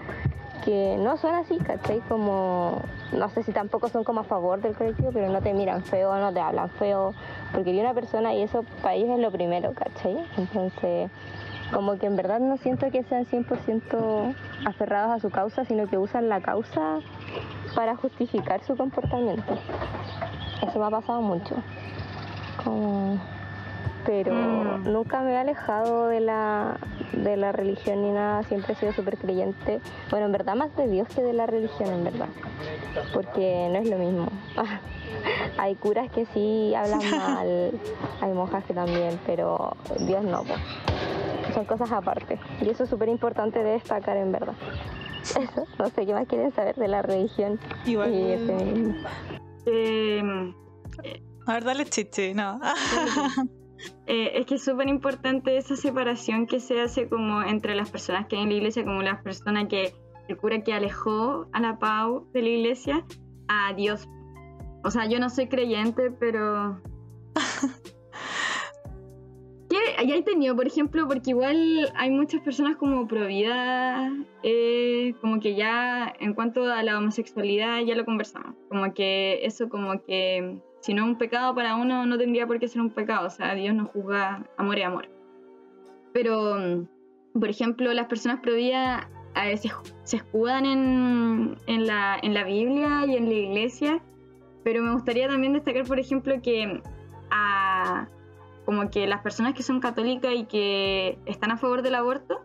[0.65, 2.01] que no son así, ¿cachai?
[2.09, 2.81] Como,
[3.13, 6.17] no sé si tampoco son como a favor del colectivo, pero no te miran feo,
[6.17, 7.13] no te hablan feo,
[7.53, 10.17] porque vi una persona y eso para ellos es lo primero, ¿cachai?
[10.39, 11.11] Entonces,
[11.73, 15.99] como que en verdad no siento que sean 100% aferrados a su causa, sino que
[15.99, 17.01] usan la causa
[17.75, 19.59] para justificar su comportamiento.
[20.69, 21.55] Eso me ha pasado mucho.
[22.63, 23.19] Como-
[24.07, 24.93] Pero Mm.
[24.93, 26.77] nunca me he alejado de la,
[27.13, 29.81] de la religión ni nada, siempre he sido súper creyente.
[30.11, 32.29] Bueno, en verdad más de Dios que de la religión, en verdad.
[33.15, 34.27] Porque no es lo mismo.
[35.59, 37.71] hay curas que sí hablan mal,
[38.21, 40.43] hay monjas que también, pero Dios no.
[40.45, 40.61] pues.
[41.55, 42.39] Son cosas aparte.
[42.61, 44.55] Y eso es súper importante de destacar, en verdad.
[45.23, 48.13] Eso, no sé qué más quieren saber de la religión igual.
[48.13, 48.95] y
[49.67, 50.23] Eh,
[51.47, 52.61] A ver, dale chiche, no.
[54.07, 58.27] Eh, es que es súper importante esa separación que se hace como entre las personas
[58.27, 59.95] que hay en la iglesia, como las personas que
[60.29, 63.05] el cura que alejó a la Pau de la iglesia,
[63.49, 64.09] a Dios.
[64.85, 66.81] O sea, yo no soy creyente, pero
[69.97, 71.07] ¿Qué hay tenido, por ejemplo?
[71.09, 76.99] Porque igual hay muchas personas como pro eh, como que ya en cuanto a la
[76.99, 81.77] homosexualidad ya lo conversamos, como que eso como que si no es un pecado para
[81.77, 84.83] uno no tendría por qué ser un pecado, o sea, Dios no juzga amor y
[84.83, 85.09] amor.
[86.13, 89.73] Pero, mm, por ejemplo, las personas pro vida a veces
[90.05, 94.03] se escudan en, en, la, en la Biblia y en la iglesia,
[94.63, 96.81] pero me gustaría también destacar, por ejemplo, que
[97.31, 98.09] a
[98.65, 102.41] como que las personas que son católicas y que están a favor del aborto,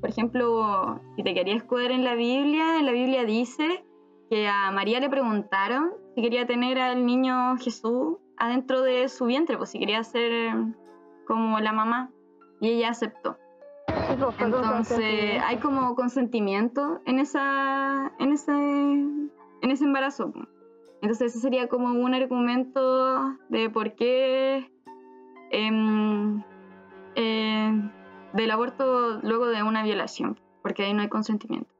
[0.00, 3.84] por ejemplo, si te querías escudir en la Biblia, en la Biblia dice
[4.30, 9.56] que a María le preguntaron si quería tener al niño Jesús adentro de su vientre,
[9.56, 10.54] pues si quería ser
[11.26, 12.10] como la mamá,
[12.60, 13.38] y ella aceptó.
[13.86, 20.32] Pues, Entonces hay como consentimiento en esa, en ese, en ese embarazo.
[21.02, 24.70] Entonces ese sería como un argumento de por qué
[25.56, 26.42] Em,
[27.14, 27.90] eh,
[28.32, 31.72] del aborto luego de una violación, porque ahí no hay consentimiento.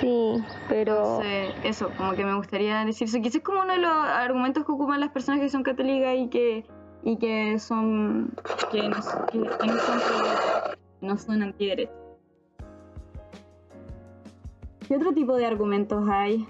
[0.00, 1.20] Sí, pero...
[1.62, 3.18] eso, como que me gustaría decir eso.
[3.18, 6.28] Quizás es como uno de los argumentos que ocupan las personas que son católicas y
[6.28, 6.66] que,
[7.04, 8.34] y que son...
[8.72, 8.96] que no,
[9.30, 10.00] que, no son,
[11.02, 11.94] no son antiderechos.
[14.88, 16.48] ¿Qué otro tipo de argumentos hay?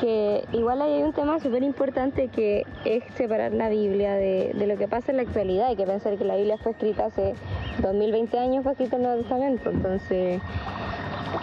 [0.00, 4.88] Que igual hay un tema súper importante que es separar la Biblia de, lo que
[4.88, 5.68] pasa en la actualidad.
[5.68, 7.34] Hay que pensar que la Biblia fue escrita hace
[7.82, 9.70] 2020 años, fue escrita en el Nuevo Testamento.
[9.70, 10.40] Entonces,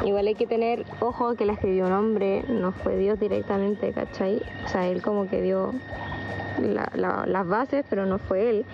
[0.06, 4.42] igual hay que tener ojo que la escribió un hombre, no fue Dios directamente, ¿cachai?
[4.66, 5.74] O sea, él como que dio
[6.62, 8.66] las bases, pero no fue él.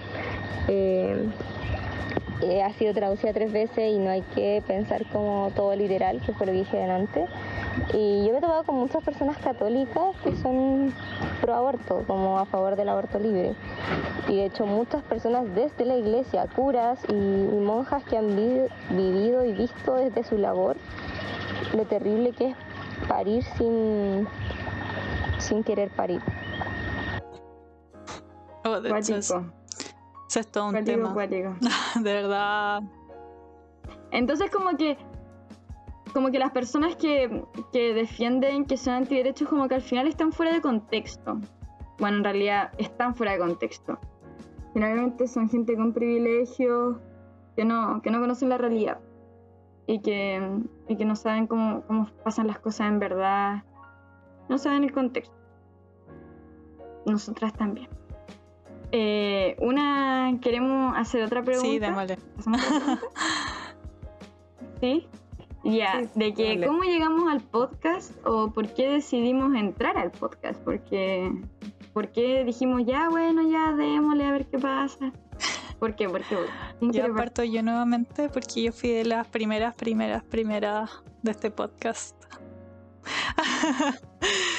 [0.67, 1.27] Eh,
[2.41, 6.33] eh, ha sido traducida tres veces y no hay que pensar como todo literal, que
[6.33, 7.25] fue lo que dije delante.
[7.93, 10.93] Y yo me he topado con muchas personas católicas que son
[11.41, 13.55] pro aborto, como a favor del aborto libre.
[14.27, 19.53] Y de hecho muchas personas desde la iglesia, curas y, monjas que han vivido y
[19.53, 20.77] visto desde su labor
[21.73, 22.55] lo terrible que es
[23.07, 24.27] parir sin,
[25.37, 26.21] sin querer parir.
[28.63, 29.45] Oh, de hecho, eso
[30.39, 31.13] es todo un tema.
[31.95, 32.81] de verdad.
[34.11, 34.97] Entonces como que
[36.13, 40.53] como que las personas que, defienden que son antiderechos como que al final están fuera
[40.53, 41.39] de contexto.
[41.99, 43.99] Bueno, en realidad están fuera de contexto.
[44.73, 46.97] Finalmente son gente con privilegios
[47.55, 48.99] que no, que no conocen la realidad
[49.87, 51.83] y que, que no saben cómo,
[52.23, 53.63] pasan las cosas en verdad.
[54.49, 55.35] No saben el contexto.
[57.05, 57.87] Nosotras también.
[58.91, 61.67] Eh, una, queremos hacer otra pregunta.
[61.71, 62.17] Sí, démosle.
[64.81, 65.07] ¿Sí?
[65.65, 71.31] Ya, de que cómo llegamos al podcast o por qué decidimos entrar al podcast, porque
[71.91, 75.11] por qué dijimos ya, bueno, ya démosle a ver qué pasa.
[75.79, 76.07] ¿Por qué?
[76.07, 76.37] Porque
[76.81, 80.91] yo parto yo nuevamente porque yo fui de las primeras, primeras, primeras
[81.23, 82.15] de este podcast.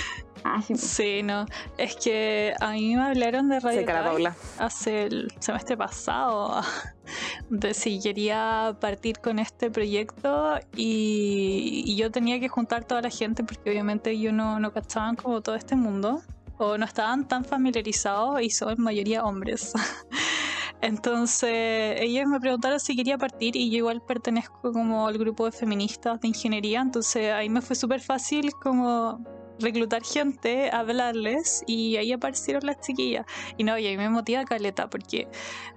[0.49, 1.45] Ah, sí, no.
[1.77, 6.63] Es que a mí me hablaron de Radio hace el semestre pasado
[7.51, 13.43] de si quería partir con este proyecto y, yo tenía que juntar toda la gente
[13.43, 16.23] porque obviamente yo no, no cachaban como todo este mundo
[16.59, 19.73] o no estaban tan familiarizados y son mayoría hombres.
[20.81, 25.53] Entonces ellos me preguntaron si quería partir y yo igual pertenezco como al grupo de
[25.53, 29.25] feministas de ingeniería, entonces ahí me fue súper fácil como
[29.61, 33.27] reclutar gente, hablarles y ahí aparecieron las chiquillas.
[33.57, 35.29] Y no, y ahí me motiva caleta porque,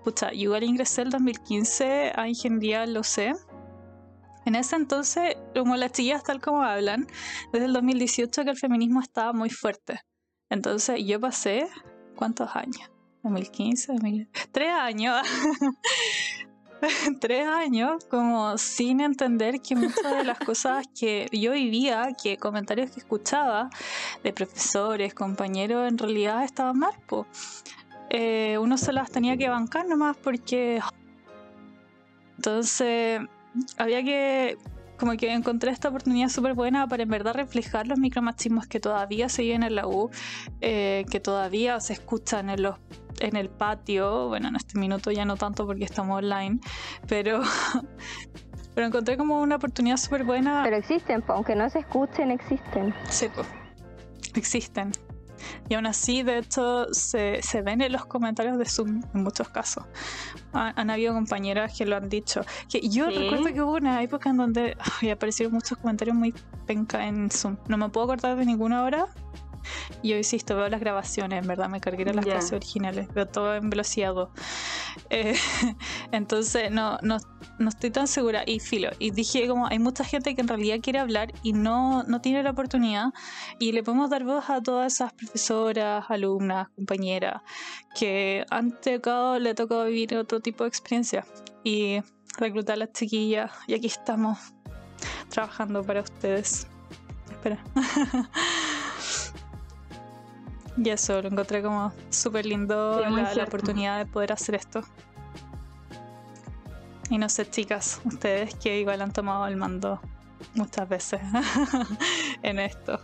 [0.03, 3.33] pucha, yo igual ingresé el 2015 a ingeniería, lo sé.
[4.45, 7.07] En ese entonces, como las chiquillas tal como hablan,
[7.51, 10.01] desde el 2018 que el feminismo estaba muy fuerte.
[10.49, 11.67] Entonces yo pasé,
[12.15, 12.89] ¿cuántos años?
[13.23, 15.21] 2015, 2015 tres años
[17.19, 22.91] tres años como sin entender que muchas de las cosas que yo vivía, que comentarios
[22.91, 23.69] que escuchaba
[24.23, 26.93] de profesores, compañeros, en realidad estaban mal.
[28.09, 30.81] Eh, uno se las tenía que bancar nomás porque...
[32.37, 33.21] Entonces
[33.77, 34.57] había que
[34.99, 39.29] como que encontré esta oportunidad súper buena para en verdad reflejar los micromachismos que todavía
[39.29, 40.09] se viven en la U,
[40.61, 42.75] eh, que todavía se escuchan en los
[43.21, 46.59] en el patio, bueno, en este minuto ya no tanto porque estamos online,
[47.07, 47.41] pero,
[48.75, 50.61] pero encontré como una oportunidad súper buena.
[50.63, 52.93] Pero existen, aunque no se escuchen, existen.
[53.09, 53.47] Sí, pues,
[54.35, 54.93] existen.
[55.69, 59.49] Y aún así, de hecho, se, se ven en los comentarios de Zoom en muchos
[59.49, 59.83] casos.
[60.53, 62.41] Ha- Han, habido compañeras que lo han dicho.
[62.69, 63.17] Que yo ¿Sí?
[63.17, 66.33] recuerdo que hubo una época en donde ay, aparecieron muchos comentarios muy
[66.65, 67.57] penca en Zoom.
[67.67, 69.07] No me puedo acordar de ninguna hora.
[70.01, 72.33] Y yo insisto, veo las grabaciones, en verdad, me cargué las Ya.
[72.33, 74.29] clases originales, veo todo en velocidad 2.
[75.09, 75.35] Eh,
[76.11, 77.17] entonces, no, no,
[77.59, 78.43] no estoy tan segura.
[78.45, 82.03] Y filo, y dije como hay mucha gente que en realidad quiere hablar y no,
[82.03, 83.13] no tiene la oportunidad.
[83.59, 87.41] Y le podemos dar voz a todas esas profesoras, alumnas, compañeras
[87.95, 91.25] que han tocado, le ha tocado vivir otro tipo de experiencia.
[91.63, 92.01] Y
[92.37, 93.51] reclutar a las chiquillas.
[93.67, 94.37] Y aquí estamos
[95.29, 96.67] trabajando para ustedes.
[97.29, 97.63] Espera.
[100.81, 104.81] Y eso, lo encontré como súper lindo Sí, la, oportunidad de poder hacer esto.
[107.09, 109.99] Y no sé, chicas, ustedes que igual han tomado el mando
[110.55, 111.19] muchas veces
[112.43, 112.99] en esto.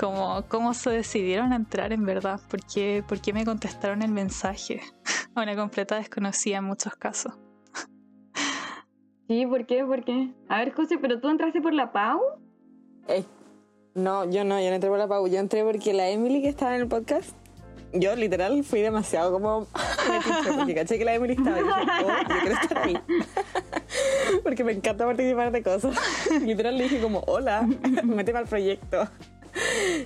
[0.00, 2.40] Como, ¿Cómo se decidieron a entrar en verdad?
[2.48, 4.80] ¿Por qué, por qué me contestaron el mensaje?
[5.34, 7.34] A una completa desconocida en muchos casos.
[9.28, 9.84] Sí, ¿por qué?
[9.84, 10.32] ¿Por qué?
[10.48, 12.20] A ver, José, ¿pero tú entraste por la Pau?
[13.06, 13.24] Eh,
[13.94, 15.26] no, yo no, yo no entré por la Pau.
[15.26, 17.30] Yo entré porque la Emily que estaba en el podcast,
[17.92, 19.66] yo literal fui demasiado como
[20.56, 21.74] porque caché que la Emily estaba y dije,
[22.04, 23.00] oh, yo quiero estar ahí.
[24.42, 25.96] porque me encanta participar de cosas.
[26.42, 27.66] literal le dije como, hola,
[28.04, 29.08] méteme al proyecto.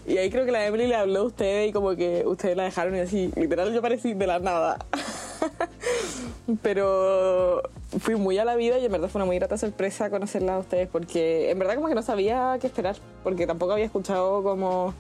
[0.07, 2.65] Y ahí creo que la Emily le habló a ustedes y como que ustedes la
[2.65, 4.79] dejaron y así, literal yo aparecí de la nada.
[6.61, 7.63] Pero
[8.01, 10.59] fui muy a la vida y en verdad fue una muy grata sorpresa conocerla a
[10.59, 14.93] ustedes porque en verdad como que no sabía qué esperar porque tampoco había escuchado como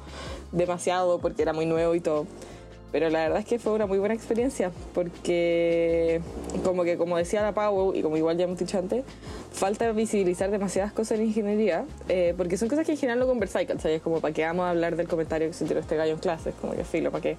[0.53, 2.27] demasiado porque era muy nuevo y todo.
[2.93, 6.21] Pero la verdad es que fue una muy buena experiencia porque
[6.63, 9.03] como que como decía la Pau y como igual ya hemos dicho antes,
[9.51, 13.67] falta visibilizar demasiadas cosas en ingeniería eh, porque son cosas que en general no conversáis,
[13.67, 13.95] ¿cachai?
[13.95, 16.19] Es como para qué vamos a hablar del comentario que se tiró este gallo en
[16.19, 17.37] clases, como que filo, para qué.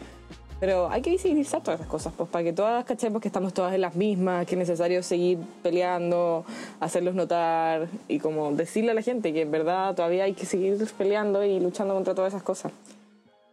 [0.63, 3.73] Pero hay que visibilizar todas esas cosas, pues para que todas cachemos que estamos todas
[3.73, 6.45] en las mismas, que es necesario seguir peleando,
[6.79, 10.77] hacerlos notar y como decirle a la gente que en verdad todavía hay que seguir
[10.97, 12.71] peleando y luchando contra todas esas cosas.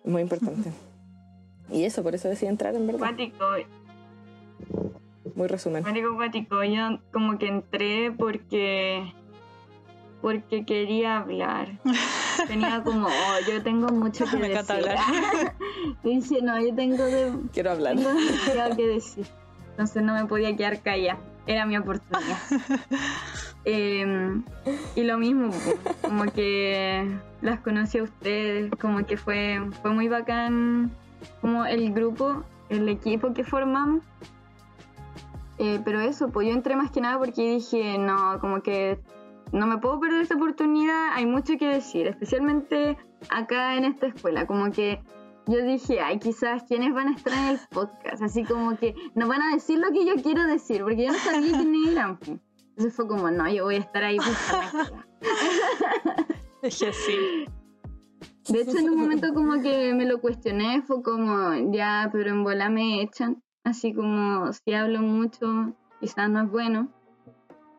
[0.05, 0.71] Es muy importante.
[1.73, 3.13] Y eso, por eso decidí entrar en verdad.
[5.35, 5.83] Muy resumen.
[5.83, 6.63] cuático, cuático.
[6.63, 9.13] Yo como que entré porque...
[10.23, 11.81] Porque quería hablar.
[12.47, 14.73] Tenía como, oh, yo tengo mucho que Me decir.
[14.73, 14.99] hablar.
[16.05, 17.97] Y dije, no, yo tengo, de, Quiero hablar.
[17.97, 19.27] tengo demasiado que decir.
[19.71, 21.19] Entonces no me podía quedar callada.
[21.47, 22.39] Era mi oportunidad.
[23.67, 24.41] Eh,
[24.97, 25.51] y lo mismo,
[26.01, 27.07] como que
[27.43, 30.91] las conocí a ustedes, como que fue, fue muy bacán
[31.43, 34.03] como el grupo, el equipo que formamos.
[35.59, 38.99] Eh, pero eso, pues yo entré más que nada porque dije, no, como que
[39.53, 42.97] no me puedo perder esta oportunidad, hay mucho que decir, especialmente
[43.29, 45.03] acá en esta escuela, como que
[45.47, 49.29] yo dije, ay, quizás quiénes van a estar en el podcast, así como que nos
[49.29, 52.19] van a decir lo que yo quiero decir, porque yo no sabía quiénes eran.
[52.71, 54.19] Entonces fue como, no, yo voy a estar ahí.
[56.63, 57.47] que sí.
[58.49, 62.45] De hecho, en un momento como que me lo cuestioné, fue como, ya, pero en
[62.45, 63.43] bola me echan.
[63.65, 66.89] Así como, si hablo mucho, quizás no es bueno.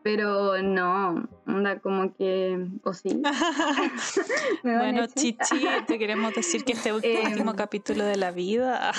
[0.04, 3.22] Pero no, onda como que, o sí.
[4.64, 5.06] Bueno.
[5.06, 7.32] Chichi, te queremos decir que este es el Em.
[7.32, 8.92] último capítulo de la vida.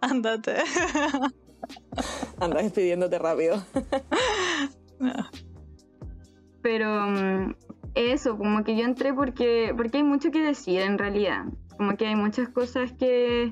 [0.00, 0.56] Ándate.
[2.40, 3.62] Andas despidiéndote rápido.
[6.62, 7.54] Pero mm,
[7.94, 11.44] eso, como que yo entré porque, porque hay mucho que decir en realidad.
[11.76, 13.50] Como que hay muchas cosas que,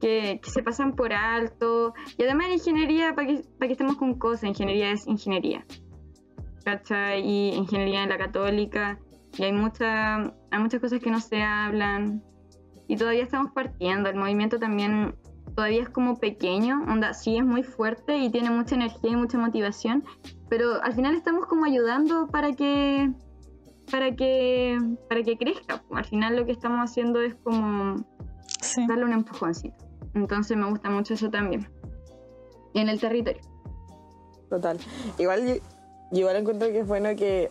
[0.00, 1.94] que, que se pasan por alto.
[2.16, 5.64] Y además en ingeniería, para que, para que estemos con cosas, ingeniería es ingeniería.
[6.64, 7.26] ¿Cachai?
[7.26, 8.98] Y ingeniería en la católica.
[9.38, 12.22] Y hay, mucha, hay muchas cosas que no se hablan.
[12.88, 14.10] Y todavía estamos partiendo.
[14.10, 15.14] El movimiento también
[15.54, 16.82] todavía es como pequeño.
[16.88, 20.04] Onda, sí es muy fuerte y tiene mucha energía y mucha motivación
[20.50, 23.10] pero al final estamos como ayudando para que
[23.90, 24.76] para que
[25.08, 28.04] para que crezca al final lo que estamos haciendo es como
[28.60, 28.86] Sí.
[28.86, 31.68] darle un empujoncito entonces me gusta mucho eso también
[32.74, 33.40] en el territorio
[34.48, 34.78] Total.
[35.18, 35.60] Igual,
[36.10, 37.48] igual encuentro que es bueno que,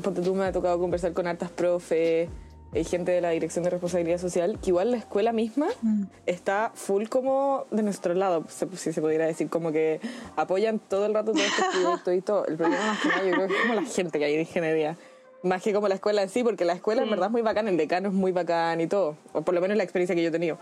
[0.00, 2.28] porque tú me ha tocado conversar con hartas profes,
[2.72, 6.04] hay gente de la Dirección de Responsabilidad Social, que igual la escuela misma Mm.
[6.26, 10.00] está full como de nuestro lado, se- si se pudiera decir, como que
[10.36, 12.46] apoyan todo el rato todos estos proyectos y todo.
[12.46, 14.42] El problema más que nada yo creo que es como la gente que hay de
[14.42, 14.96] ingeniería.
[15.42, 17.10] Más que como la escuela en sí, porque la escuela en Sí.
[17.10, 19.76] verdad es muy bacán, el decano es muy bacán y todo, o por lo menos
[19.76, 20.58] la experiencia que yo he tenido.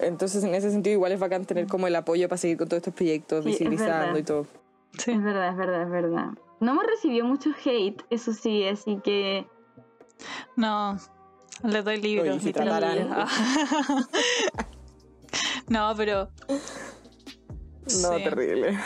[0.00, 2.78] Entonces, en ese sentido, igual es bacán tener como el apoyo para seguir con todos
[2.78, 4.46] estos proyectos, Sí, visibilizando y todo.
[4.98, 5.12] Sí.
[5.12, 6.26] es verdad es verdad es verdad
[6.60, 9.46] no hemos recibido mucho hate eso sí así que
[10.56, 10.96] No,
[11.62, 12.28] Le doy libros.
[12.30, 13.04] Oye, si literalmente.
[13.04, 14.06] trataran.
[15.68, 16.28] no, pero.
[16.48, 16.58] No,
[18.16, 18.24] sí.
[18.24, 18.78] terrible.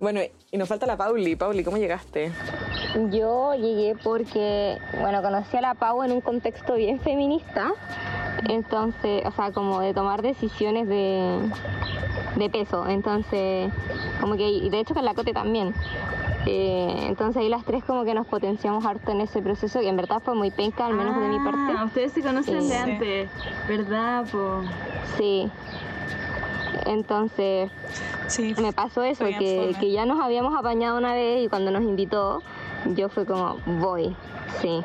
[0.00, 0.20] Bueno,
[0.50, 1.34] y nos falta la Pauli.
[1.36, 2.30] Pauli, ¿cómo llegaste?
[3.10, 7.72] Yo llegué porque, bueno, conocí a la Pau en un contexto bien feminista.
[8.48, 11.40] Entonces, o sea, como de tomar decisiones de,
[12.36, 12.86] de peso.
[12.86, 13.70] Entonces,
[14.20, 15.74] como que, y de hecho con la Cote también.
[16.46, 19.96] Eh, entonces ahí las tres como que nos potenciamos harto en ese proceso, que en
[19.96, 21.84] verdad fue muy penca, al menos de mi Ah, parte.
[21.84, 23.30] ustedes se conocen de antes,
[23.66, 24.24] ¿verdad?
[24.30, 24.60] Po?
[25.18, 25.50] Sí.
[26.86, 27.70] Entonces,
[28.28, 28.54] Sí.
[28.60, 32.42] me pasó eso, que, que ya nos habíamos apañado una vez y cuando nos invitó,
[32.94, 34.14] yo fue como, voy,
[34.60, 34.82] sí.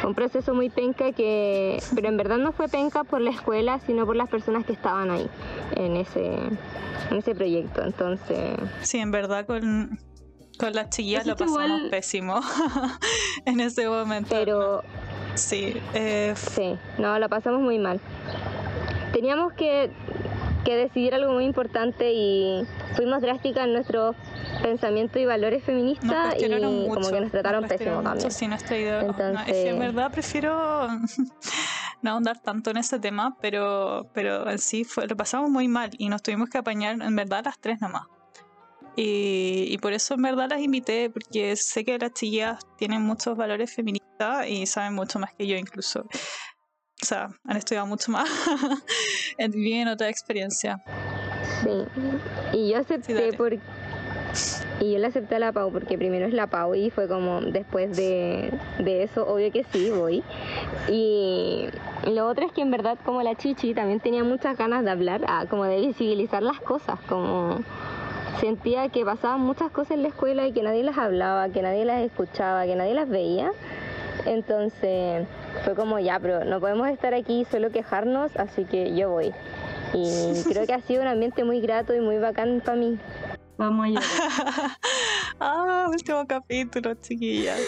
[0.00, 3.78] Fue un proceso muy penca que, pero en verdad no fue penca por la escuela,
[3.86, 5.28] sino por las personas que estaban ahí,
[5.76, 6.34] en ese,
[7.10, 7.82] en ese proyecto.
[7.84, 9.98] Entonces, Sí, en verdad con,
[10.58, 12.40] con las chiquillas Pues lo pasamos igual- pésimo
[13.46, 14.28] en ese momento.
[14.30, 14.82] pero
[15.34, 18.00] Sí, eh, sí, no, la pasamos muy mal.
[19.12, 19.90] Teníamos que,
[20.64, 24.14] que decidir algo muy importante y fuimos drásticas en nuestro
[24.62, 26.94] pensamiento y valores feministas y mucho.
[26.94, 28.30] como que nos trataron nos pésimo también.
[28.30, 29.02] sí, nuestra idea.
[29.02, 30.88] no, es que en Entonces- verdad prefiero
[32.02, 35.90] no ahondar tanto en ese tema, pero, pero en sí fue, lo pasamos muy mal
[35.98, 38.06] y nos tuvimos que apañar en verdad las tres nomás.
[38.94, 43.36] Y, y por eso en verdad las invité, porque sé que las chillas tienen muchos
[43.38, 46.04] valores feministas y saben mucho más que yo incluso.
[47.02, 48.28] O sea, han estudiado mucho más,
[49.50, 50.80] viven otra experiencia.
[51.62, 51.84] Sí,
[52.52, 53.54] y yo acepté por...
[54.80, 57.40] Y yo le acepté a la Pau porque primero es la Pau y fue como
[57.40, 60.22] después de, de eso, obvio que sí, voy.
[60.88, 61.66] Y
[62.06, 65.22] lo otro es que en verdad como la Chichi también tenía muchas ganas de hablar,
[65.26, 67.60] ah, como de visibilizar las cosas, como
[68.40, 71.84] sentía que pasaban muchas cosas en la escuela y que nadie las hablaba, que nadie
[71.84, 73.52] las escuchaba, que nadie las veía.
[74.24, 75.26] Entonces
[75.64, 79.32] fue como ya, pero no podemos estar aquí solo quejarnos, así que yo voy.
[79.94, 82.98] Y creo que ha sido un ambiente muy grato y muy bacán para mí.
[83.58, 84.70] Vamos a llorar.
[85.40, 87.60] ah, último capítulo, chiquillas.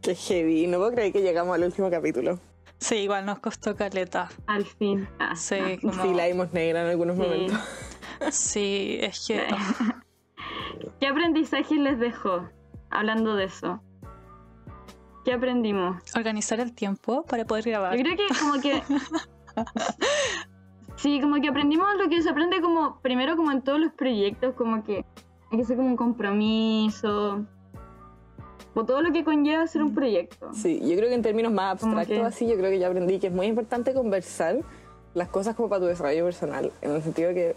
[0.00, 0.66] Qué heavy.
[0.66, 2.38] No puedo creer que llegamos al último capítulo.
[2.78, 4.28] Sí, igual nos costó caleta.
[4.46, 5.08] Al fin.
[5.18, 5.76] Ah, Sí, ah.
[5.80, 7.22] como- Sí, la vimos negra en algunos Sí.
[7.22, 7.58] momentos.
[8.30, 9.42] Sí, es que
[11.00, 12.48] ¿Qué aprendizaje les dejó?
[12.90, 13.82] Hablando de eso.
[15.28, 15.96] ¿Qué aprendimos?
[16.16, 17.94] organizar el tiempo para poder grabar.
[17.94, 18.82] Yo creo que como que...
[20.96, 24.54] Sí, como que aprendimos lo que se aprende como, primero como en todos los proyectos,
[24.54, 25.04] como que
[25.52, 27.44] hay que ser como un compromiso,
[28.74, 30.48] o todo lo que conlleva hacer un proyecto.
[30.54, 33.18] Sí, yo creo que en términos más abstractos que- así, yo creo que ya aprendí
[33.18, 34.56] que es muy importante conversar
[35.12, 37.54] las cosas como para tu desarrollo personal, en el sentido que,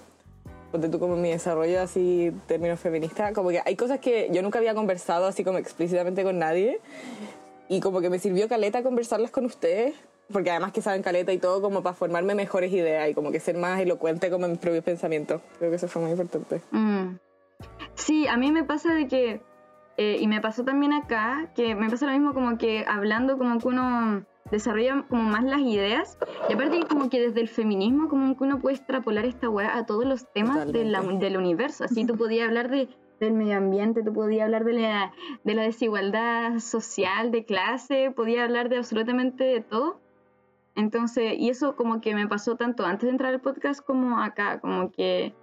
[0.72, 4.60] ponte tú como mi desarrollo así, términos feministas, como que hay cosas que yo nunca
[4.60, 6.80] había conversado así como explícitamente con nadie,
[7.72, 9.96] y como que me sirvió caleta conversarlas con ustedes,
[10.34, 13.40] porque además que saben caleta y todo como para formarme mejores ideas y como que
[13.40, 15.42] ser más elocuente como en mis propios pensamientos.
[15.58, 16.60] Creo que eso fue muy importante.
[16.72, 17.16] Mm.
[17.96, 19.42] Sí, a mí me pasa de que,
[19.96, 23.58] eh, y me pasó también acá, que me pasa lo mismo como que hablando como
[23.58, 26.18] que uno desarrolla como más las ideas,
[26.50, 29.86] y aparte como que desde el feminismo como que uno puede extrapolar esta weá a
[29.86, 31.26] todos los temas de la- Totalmente.
[31.26, 32.90] del universo, así tú podías hablar de,
[33.22, 35.14] del medio ambiente, tú podías hablar de la,
[35.44, 40.00] de la desigualdad social, de clase, podías hablar de absolutamente de todo.
[40.76, 44.60] Entonces, y eso como que me pasó tanto antes de entrar al podcast como acá,
[44.60, 45.34] como que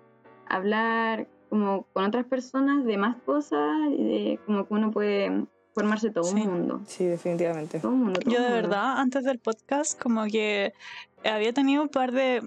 [0.48, 3.60] hablar como con otras personas de más cosas
[3.90, 6.34] y de como que uno puede formarse todo Sí.
[6.42, 6.80] un mundo.
[6.86, 7.78] Sí, definitivamente.
[7.78, 8.20] Todo un mundo.
[8.20, 8.62] todo Yo de mundo.
[8.62, 10.72] verdad, antes del podcast, como que
[11.24, 12.42] había tenido un par de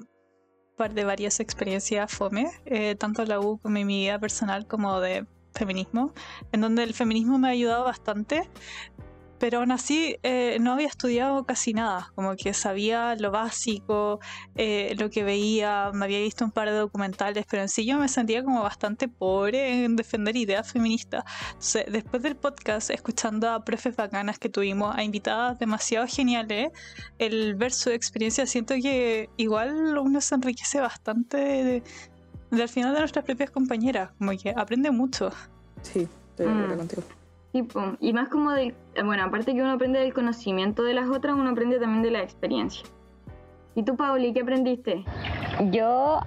[0.75, 4.67] par de varias experiencias fome, eh, tanto en la U como en mi vida personal
[4.67, 6.13] como de feminismo,
[6.51, 8.49] en donde el feminismo me ha ayudado bastante,
[9.41, 14.19] pero aún así eh, no había estudiado casi nada, como que sabía lo básico,
[14.55, 17.97] eh, lo que veía, me había visto un par de documentales, pero en sí yo
[17.97, 21.23] me sentía como bastante pobre en defender ideas feministas.
[21.53, 26.69] Entonces, después del podcast, escuchando a profes bacanas que tuvimos, a invitadas demasiado geniales,
[27.17, 31.83] el ver su experiencia, siento que igual uno se enriquece bastante de,
[32.51, 35.31] de al final de nuestras propias compañeras, como que aprende mucho.
[35.81, 36.77] Sí, estoy de acuerdo Mm.
[36.77, 37.03] contigo.
[37.51, 37.67] Sí,
[37.99, 41.49] y más como del, bueno, aparte que uno aprende del conocimiento de las otras, uno
[41.49, 42.87] aprende también de la experiencia.
[43.75, 45.03] ¿Y tú, Pauli, qué aprendiste?
[45.71, 46.21] Yo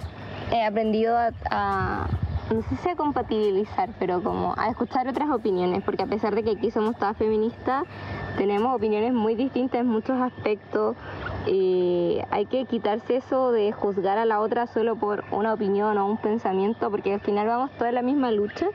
[0.53, 1.17] he aprendido
[1.51, 2.07] a-
[2.51, 6.43] no sé si a compatibilizar, pero como a escuchar otras opiniones, porque a pesar de
[6.43, 7.85] que aquí somos todas feministas,
[8.37, 10.97] tenemos opiniones muy distintas en muchos aspectos.
[11.47, 16.07] Y hay que quitarse eso de juzgar a la otra solo por una opinión o
[16.07, 18.67] un pensamiento, porque al final vamos toda la misma lucha.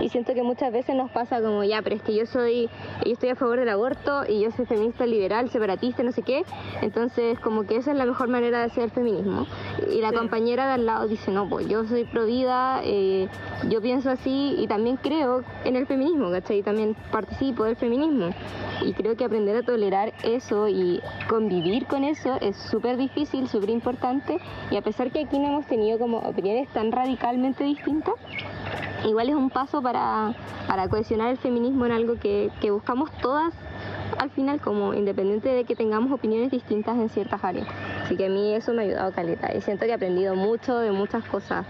[0.00, 2.68] Y siento que muchas veces nos pasa como, ya, pero es que yo soy,
[3.04, 6.44] yo estoy a favor del aborto y yo soy feminista liberal, separatista, no sé qué.
[6.80, 9.46] Entonces, como que esa es la mejor manera de hacer el feminismo.
[9.90, 13.09] Y la compañera de al lado dice, no, pues yo soy pro vida, eh,
[13.68, 16.58] yo pienso así y también creo en el feminismo, ¿cachai?
[16.58, 18.30] Y también participo del feminismo.
[18.82, 23.70] Y creo que aprender a tolerar eso y convivir con eso es súper difícil, súper
[23.70, 24.38] importante.
[24.70, 28.14] Y a pesar que aquí no hemos tenido como opiniones tan radicalmente distintas,
[29.06, 30.34] igual es un paso para,
[30.66, 33.52] para cohesionar el feminismo en algo que, que buscamos todas
[34.18, 37.66] al final como independiente de que tengamos opiniones distintas en ciertas áreas.
[38.10, 40.76] Así que a mí eso me ha ayudado caleta y siento que he aprendido mucho
[40.78, 41.64] de muchas cosas,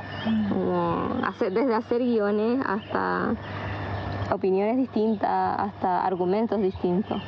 [0.49, 3.35] como hacer, desde hacer guiones hasta
[4.33, 5.29] opiniones distintas,
[5.61, 7.21] hasta argumentos distintos.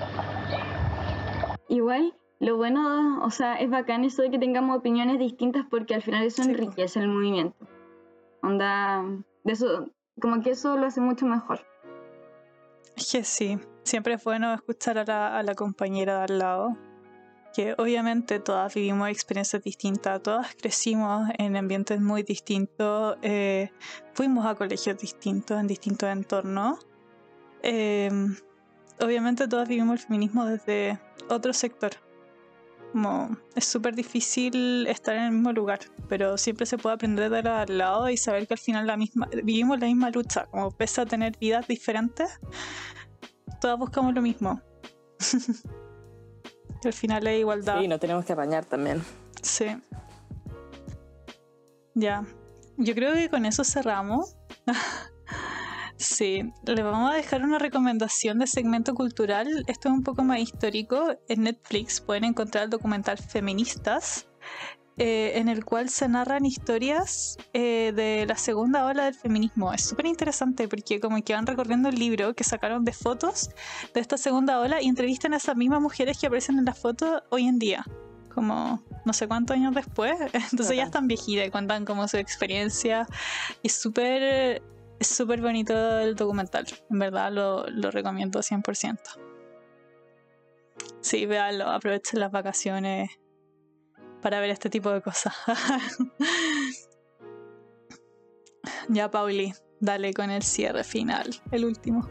[1.68, 6.00] Igual, lo bueno, o sea, es bacán eso de que tengamos opiniones distintas porque al
[6.00, 6.48] final eso Sí.
[6.48, 7.66] enriquece el movimiento.
[8.42, 9.04] Onda,
[9.44, 9.90] de eso,
[10.22, 11.60] como que eso lo hace mucho mejor.
[12.96, 16.78] Es que sí, siempre es bueno escuchar a la, a la compañera de al lado.
[17.54, 23.70] Que obviamente todas vivimos experiencias distintas, todas crecimos en ambientes muy distintos, eh,
[24.14, 26.78] fuimos a colegios distintos, en distintos entornos.
[27.62, 28.10] Eh,
[29.00, 30.98] obviamente todas vivimos el feminismo desde
[31.28, 31.92] otro sector.
[32.92, 37.42] Como es súper difícil estar en el mismo lugar, pero siempre se puede aprender de
[37.42, 40.70] la al lado y saber que al final la misma, vivimos la misma lucha, como
[40.70, 42.38] pese a tener vidas diferentes,
[43.60, 44.60] todas buscamos lo mismo.
[46.88, 47.80] al final es igualdad.
[47.80, 49.02] Sí, nos tenemos que apañar también.
[49.42, 49.66] Sí.
[51.94, 52.24] Ya.
[52.76, 54.36] Yo creo que con eso cerramos.
[55.96, 56.52] sí.
[56.64, 59.64] Le vamos a dejar una recomendación de segmento cultural.
[59.66, 61.16] Esto es un poco más histórico.
[61.28, 64.28] En Netflix pueden encontrar el documental Feministas.
[64.98, 69.72] Eh, en el cual se narran historias eh, de la segunda ola del feminismo.
[69.72, 73.50] Es súper interesante porque como que van recorriendo el libro que sacaron de fotos
[73.94, 77.22] de esta segunda ola y entrevistan a esas mismas mujeres que aparecen en la foto
[77.30, 77.84] hoy en día
[78.34, 80.14] como no sé cuántos años después.
[80.32, 80.86] Entonces ya Bacán.
[80.86, 83.06] están viejitas y cuentan como su experiencia.
[83.62, 84.62] Y es súper
[84.98, 86.64] es súper bonito el documental.
[86.90, 88.98] En verdad lo, lo recomiendo 100%.
[91.00, 93.10] Sí, véanlo, aprovechen las vacaciones
[94.22, 95.34] para ver este tipo de cosas.
[98.88, 102.08] ya, Pauli, dale con el cierre final, el último.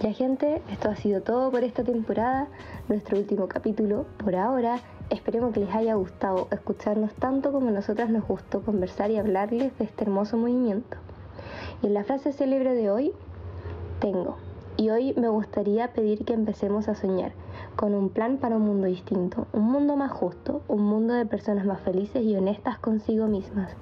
[0.00, 2.48] Ya gente, esto ha sido todo por esta temporada,
[2.88, 4.80] nuestro último capítulo por ahora.
[5.10, 9.76] Esperemos que les haya gustado escucharnos tanto como a nosotras nos gustó conversar y hablarles
[9.78, 10.96] de este hermoso movimiento.
[11.82, 13.12] Y en la frase célebre de hoy,
[14.00, 14.38] tengo.
[14.76, 17.32] Y hoy me gustaría pedir que empecemos a soñar
[17.76, 21.64] con un plan para un mundo distinto, un mundo más justo, un mundo de personas
[21.64, 23.74] más felices y honestas consigo mismas.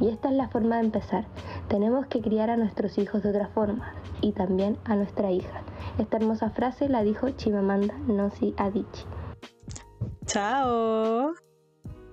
[0.00, 1.24] Y esta es la forma de empezar.
[1.68, 5.62] Tenemos que criar a nuestros hijos de otra forma y también a nuestra hija.
[5.98, 9.06] Esta hermosa frase la dijo Chimamanda Ngozi Adichie.
[10.26, 11.34] Chao.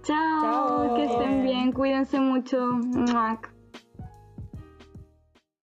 [0.03, 0.95] Chao, Chao.
[0.95, 2.59] que estén bien, cuídense mucho.
[2.67, 3.56] Muac.